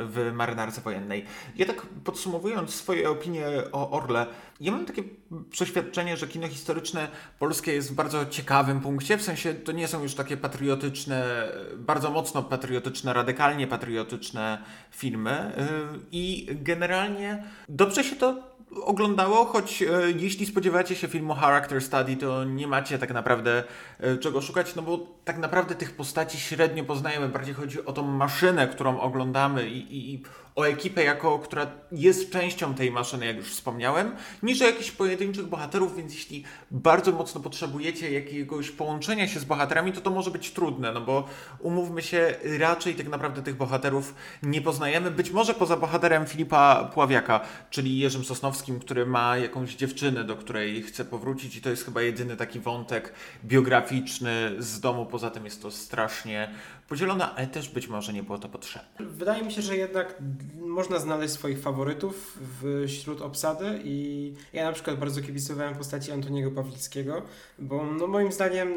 w 0.00 0.30
marynarce 0.34 0.80
wojennej. 0.80 1.24
Ja 1.56 1.66
tak 1.66 1.86
podsumowując 2.04 2.74
swoje 2.74 3.10
opinie 3.10 3.46
o 3.72 3.90
Orle, 3.90 4.26
ja 4.60 4.72
mam 4.72 4.86
takie 4.86 5.02
przeświadczenie, 5.50 6.16
że 6.16 6.28
kino 6.28 6.48
historyczne 6.48 7.08
polskie 7.38 7.72
jest 7.72 7.92
w 7.92 7.94
bardzo 7.94 8.26
ciekawym 8.26 8.80
punkcie, 8.80 9.16
w 9.16 9.22
sensie 9.22 9.54
to 9.54 9.72
nie 9.72 9.88
są 9.88 10.02
już 10.02 10.14
takie 10.14 10.36
patriotyczne, 10.36 11.48
bardzo 11.76 12.10
mocno 12.10 12.42
patriotyczne, 12.42 13.12
radykalnie 13.12 13.66
patriotyczne 13.66 14.62
filmy 14.90 15.52
y, 15.58 16.00
i 16.12 16.48
generalnie 16.50 17.44
dobrze 17.68 18.04
się 18.04 18.16
to 18.16 18.49
oglądało, 18.84 19.44
choć 19.44 19.82
e, 19.82 19.86
jeśli 20.16 20.46
spodziewacie 20.46 20.96
się 20.96 21.08
filmu 21.08 21.34
Character 21.34 21.82
Study, 21.82 22.16
to 22.16 22.44
nie 22.44 22.66
macie 22.66 22.98
tak 22.98 23.12
naprawdę 23.12 23.64
e, 24.00 24.16
czego 24.16 24.40
szukać, 24.40 24.74
no 24.74 24.82
bo 24.82 25.06
tak 25.24 25.38
naprawdę 25.38 25.74
tych 25.74 25.96
postaci 25.96 26.38
średnio 26.38 26.84
poznajemy. 26.84 27.28
Bardziej 27.28 27.54
chodzi 27.54 27.84
o 27.84 27.92
tą 27.92 28.02
maszynę, 28.02 28.68
którą 28.68 29.00
oglądamy 29.00 29.68
i, 29.68 29.78
i, 29.78 30.14
i 30.14 30.22
o 30.60 30.68
ekipę, 30.68 31.04
jako, 31.04 31.38
która 31.38 31.66
jest 31.92 32.32
częścią 32.32 32.74
tej 32.74 32.90
maszyny, 32.90 33.26
jak 33.26 33.36
już 33.36 33.50
wspomniałem, 33.50 34.16
niż 34.42 34.62
o 34.62 34.66
jakichś 34.66 34.90
pojedynczych 34.90 35.46
bohaterów, 35.46 35.96
więc 35.96 36.14
jeśli 36.14 36.44
bardzo 36.70 37.12
mocno 37.12 37.40
potrzebujecie 37.40 38.12
jakiegoś 38.12 38.70
połączenia 38.70 39.28
się 39.28 39.40
z 39.40 39.44
bohaterami, 39.44 39.92
to 39.92 40.00
to 40.00 40.10
może 40.10 40.30
być 40.30 40.50
trudne, 40.50 40.92
no 40.92 41.00
bo 41.00 41.28
umówmy 41.60 42.02
się, 42.02 42.34
raczej 42.58 42.94
tak 42.94 43.08
naprawdę 43.08 43.42
tych 43.42 43.56
bohaterów 43.56 44.14
nie 44.42 44.62
poznajemy. 44.62 45.10
Być 45.10 45.30
może 45.30 45.54
poza 45.54 45.76
bohaterem 45.76 46.26
Filipa 46.26 46.90
Pławiaka, 46.94 47.40
czyli 47.70 47.98
Jerzym 47.98 48.24
Sosnowskim, 48.24 48.80
który 48.80 49.06
ma 49.06 49.36
jakąś 49.36 49.74
dziewczynę, 49.74 50.24
do 50.24 50.36
której 50.36 50.82
chce 50.82 51.04
powrócić 51.04 51.56
i 51.56 51.62
to 51.62 51.70
jest 51.70 51.84
chyba 51.84 52.02
jedyny 52.02 52.36
taki 52.36 52.60
wątek 52.60 53.12
biograficzny 53.44 54.54
z 54.58 54.80
domu. 54.80 55.06
Poza 55.06 55.30
tym 55.30 55.44
jest 55.44 55.62
to 55.62 55.70
strasznie 55.70 56.50
podzielona, 56.88 57.36
ale 57.36 57.46
też 57.46 57.68
być 57.68 57.88
może 57.88 58.12
nie 58.12 58.22
było 58.22 58.38
to 58.38 58.48
potrzebne. 58.48 59.06
Wydaje 59.06 59.42
mi 59.42 59.52
się, 59.52 59.62
że 59.62 59.76
jednak 59.76 60.14
można 60.54 60.98
znaleźć 60.98 61.34
swoich 61.34 61.58
faworytów 61.58 62.38
wśród 62.86 63.20
obsady 63.20 63.80
i 63.84 64.34
ja 64.52 64.64
na 64.64 64.72
przykład 64.72 64.98
bardzo 64.98 65.22
kibicowałem 65.22 65.74
postaci 65.74 66.12
Antoniego 66.12 66.50
Pawlickiego, 66.50 67.22
bo 67.58 67.84
no 67.84 68.06
moim 68.06 68.32
zdaniem 68.32 68.68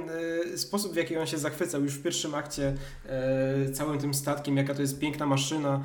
y, 0.53 0.57
sposób 0.57 0.93
w 0.93 0.95
jaki 0.95 1.17
on 1.17 1.27
się 1.27 1.37
zachwycał 1.37 1.83
już 1.83 1.93
w 1.93 2.03
pierwszym 2.03 2.35
akcie 2.35 2.75
y, 3.67 3.71
całym 3.71 3.99
tym 3.99 4.13
statkiem, 4.13 4.57
jaka 4.57 4.73
to 4.73 4.81
jest 4.81 4.99
piękna 4.99 5.25
maszyna 5.25 5.83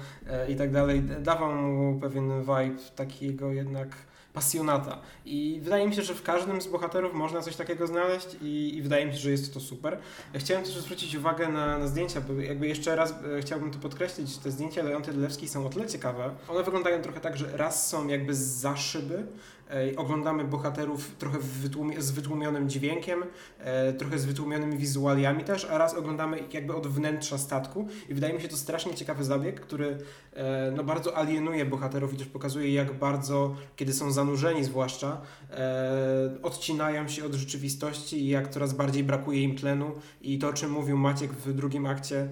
y, 0.49 0.53
i 0.53 0.57
tak 0.57 0.73
dalej, 0.73 1.03
dawał 1.03 1.55
mu 1.55 2.01
pewien 2.01 2.41
vibe 2.41 2.81
takiego 2.97 3.53
jednak 3.53 4.08
pasjonata. 4.33 4.99
I 5.25 5.61
wydaje 5.63 5.87
mi 5.89 5.95
się, 5.95 6.03
że 6.03 6.15
w 6.15 6.23
każdym 6.23 6.61
z 6.61 6.67
bohaterów 6.67 7.15
można 7.15 7.41
coś 7.41 7.57
takiego 7.57 7.87
znaleźć 7.87 8.27
i, 8.43 8.77
i 8.77 8.83
wydaje 8.83 9.07
mi 9.07 9.13
się, 9.13 9.19
że 9.19 9.31
jest 9.31 9.55
to 9.55 9.61
super. 9.61 9.99
Chciałem 10.35 10.65
też 10.65 10.79
zwrócić 10.79 11.15
uwagę 11.15 11.49
na, 11.49 11.79
na 11.79 11.87
zdjęcia, 11.87 12.21
bo 12.21 12.33
jakby 12.33 12.69
jeszcze 12.69 12.97
raz 12.97 13.11
e, 13.11 13.41
chciałbym 13.41 13.71
to 13.71 13.79
podkreślić, 13.79 14.39
te 14.39 14.51
zdjęcia 14.51 14.83
Leonty 14.83 15.13
Dylewskiej 15.13 15.49
są 15.49 15.67
o 15.67 15.69
tyle 15.69 15.87
ciekawe. 15.87 16.31
One 16.49 16.63
wyglądają 16.63 17.03
trochę 17.03 17.21
tak, 17.21 17.37
że 17.37 17.57
raz 17.57 17.89
są 17.89 18.09
jakby 18.09 18.35
za 18.35 18.77
szyby, 18.77 19.27
Oglądamy 19.97 20.45
bohaterów 20.45 21.15
trochę 21.19 21.39
z 21.99 22.11
wytłumionym 22.11 22.69
dźwiękiem, 22.69 23.25
e, 23.59 23.93
trochę 23.93 24.19
z 24.19 24.25
wytłumionymi 24.25 24.79
wizualiami 24.79 25.45
też, 25.45 25.65
a 25.65 25.79
raz 25.79 25.95
oglądamy 25.95 26.39
jakby 26.53 26.75
od 26.75 26.87
wnętrza 26.87 27.39
statku 27.39 27.89
i 28.09 28.15
wydaje 28.15 28.35
mi 28.35 28.41
się 28.41 28.49
to 28.49 28.57
strasznie 28.57 28.95
ciekawy 28.95 29.25
zabieg, 29.25 29.61
który 29.61 29.99
e, 30.33 30.73
no, 30.77 30.85
bardzo 30.85 31.17
alienuje 31.17 31.65
bohaterów 31.65 32.15
i 32.15 32.17
też 32.17 32.27
pokazuje 32.27 32.75
jak 32.75 32.93
bardzo, 32.95 33.57
kiedy 33.77 33.93
są 33.93 34.13
zanurzeni 34.13 34.65
zwłaszcza, 34.65 35.21
e, 35.51 36.31
odcinają 36.43 37.09
się 37.09 37.25
od 37.25 37.35
rzeczywistości 37.35 38.23
i 38.25 38.29
jak 38.29 38.49
coraz 38.49 38.73
bardziej 38.73 39.05
brakuje 39.05 39.43
im 39.43 39.57
tlenu. 39.57 39.93
I 40.21 40.39
to, 40.39 40.49
o 40.49 40.53
czym 40.53 40.71
mówił 40.71 40.97
Maciek 40.97 41.33
w 41.33 41.53
drugim 41.53 41.87
akcie, 41.87 42.29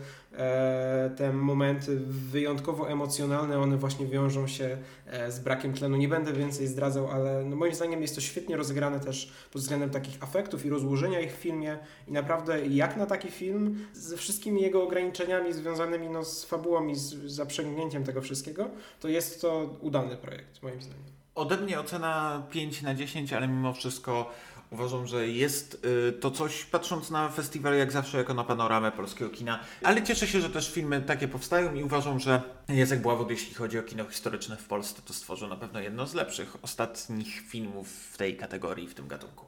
te 1.17 1.33
momenty 1.33 2.01
wyjątkowo 2.07 2.91
emocjonalne, 2.91 3.59
one 3.59 3.77
właśnie 3.77 4.07
wiążą 4.07 4.47
się 4.47 4.79
e, 5.07 5.33
z 5.33 5.39
brakiem 5.39 5.73
tlenu. 5.73 5.97
Nie 5.97 6.09
będę 6.09 6.33
więcej 6.33 6.67
zdradzał, 6.67 7.11
ale 7.11 7.45
no 7.45 7.57
moim 7.57 7.75
zdaniem 7.75 8.03
jest 8.03 8.15
to 8.15 8.21
świetnie 8.21 8.57
rozegrane 8.57 9.01
też 9.01 9.33
pod 9.53 9.63
względem 9.63 9.91
takich 9.91 10.23
afektów 10.23 10.67
i 10.67 10.71
rozłożenia 10.71 11.21
ich 11.21 11.33
w 11.33 11.37
filmie 11.37 11.79
i 12.09 12.13
naprawdę 12.13 12.67
jak 12.67 12.97
na 12.97 13.07
taki 13.07 13.31
film 13.31 13.87
ze 13.93 14.17
wszystkimi 14.17 14.63
jego 14.63 14.83
ograniczeniami 14.83 15.53
związanymi 15.53 16.09
no, 16.09 16.25
z 16.25 16.45
fabułą 16.45 16.89
i 16.89 16.95
z 16.95 17.15
zaprzęgnięciem 17.15 18.05
tego 18.05 18.21
wszystkiego, 18.21 18.71
to 19.01 19.09
jest 19.09 19.41
to 19.41 19.77
udany 19.81 20.17
projekt 20.17 20.63
moim 20.63 20.83
zdaniem. 20.83 21.17
Ode 21.35 21.57
mnie 21.57 21.81
ocena 21.81 22.43
5 22.51 22.83
na 22.83 22.95
10, 22.95 23.33
ale 23.33 23.49
mimo 23.49 23.73
wszystko 23.73 24.31
Uważam, 24.71 25.07
że 25.07 25.29
jest 25.29 25.87
y, 26.09 26.13
to 26.13 26.31
coś, 26.31 26.65
patrząc 26.65 27.11
na 27.11 27.29
festiwal 27.29 27.79
jak 27.79 27.93
zawsze, 27.93 28.19
jako 28.19 28.35
na 28.35 28.45
panoramę 28.45 28.93
polskiego 28.93 29.31
kina, 29.31 29.61
ale 29.83 30.03
cieszę 30.03 30.27
się, 30.27 30.41
że 30.41 30.51
też 30.51 30.73
filmy 30.73 31.03
takie 31.03 31.29
powstają 31.29 31.75
i 31.75 31.83
uważam, 31.83 32.21
że 32.21 32.43
Jacek 32.69 33.01
Bławot, 33.01 33.31
jeśli 33.31 33.55
chodzi 33.55 33.79
o 33.79 33.83
kino 33.83 34.05
historyczne 34.05 34.57
w 34.57 34.65
Polsce, 34.65 35.03
to 35.05 35.13
stworzył 35.13 35.49
na 35.49 35.57
pewno 35.57 35.81
jedno 35.81 36.07
z 36.07 36.15
lepszych 36.15 36.57
ostatnich 36.63 37.41
filmów 37.41 37.89
w 38.13 38.17
tej 38.17 38.37
kategorii, 38.37 38.89
w 38.89 38.95
tym 38.95 39.09
gatunku. 39.09 39.45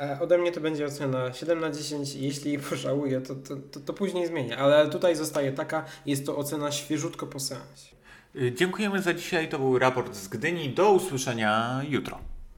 E, 0.00 0.18
ode 0.20 0.38
mnie 0.38 0.52
to 0.52 0.60
będzie 0.60 0.86
ocena 0.86 1.32
7 1.32 1.60
na 1.60 1.70
10. 1.70 2.14
Jeśli 2.14 2.58
pożałuję, 2.70 3.20
to, 3.20 3.34
to, 3.34 3.56
to, 3.56 3.80
to 3.80 3.92
później 3.92 4.26
zmienię, 4.26 4.58
ale 4.58 4.90
tutaj 4.90 5.16
zostaje 5.16 5.52
taka, 5.52 5.84
jest 6.06 6.26
to 6.26 6.36
ocena 6.36 6.72
świeżutko 6.72 7.26
po 7.26 7.40
seansie. 7.40 7.96
Y, 8.36 8.52
dziękujemy 8.52 9.02
za 9.02 9.14
dzisiaj. 9.14 9.48
To 9.48 9.58
był 9.58 9.78
raport 9.78 10.14
z 10.14 10.28
Gdyni. 10.28 10.70
Do 10.70 10.92
usłyszenia 10.92 11.82
jutro. 11.88 12.18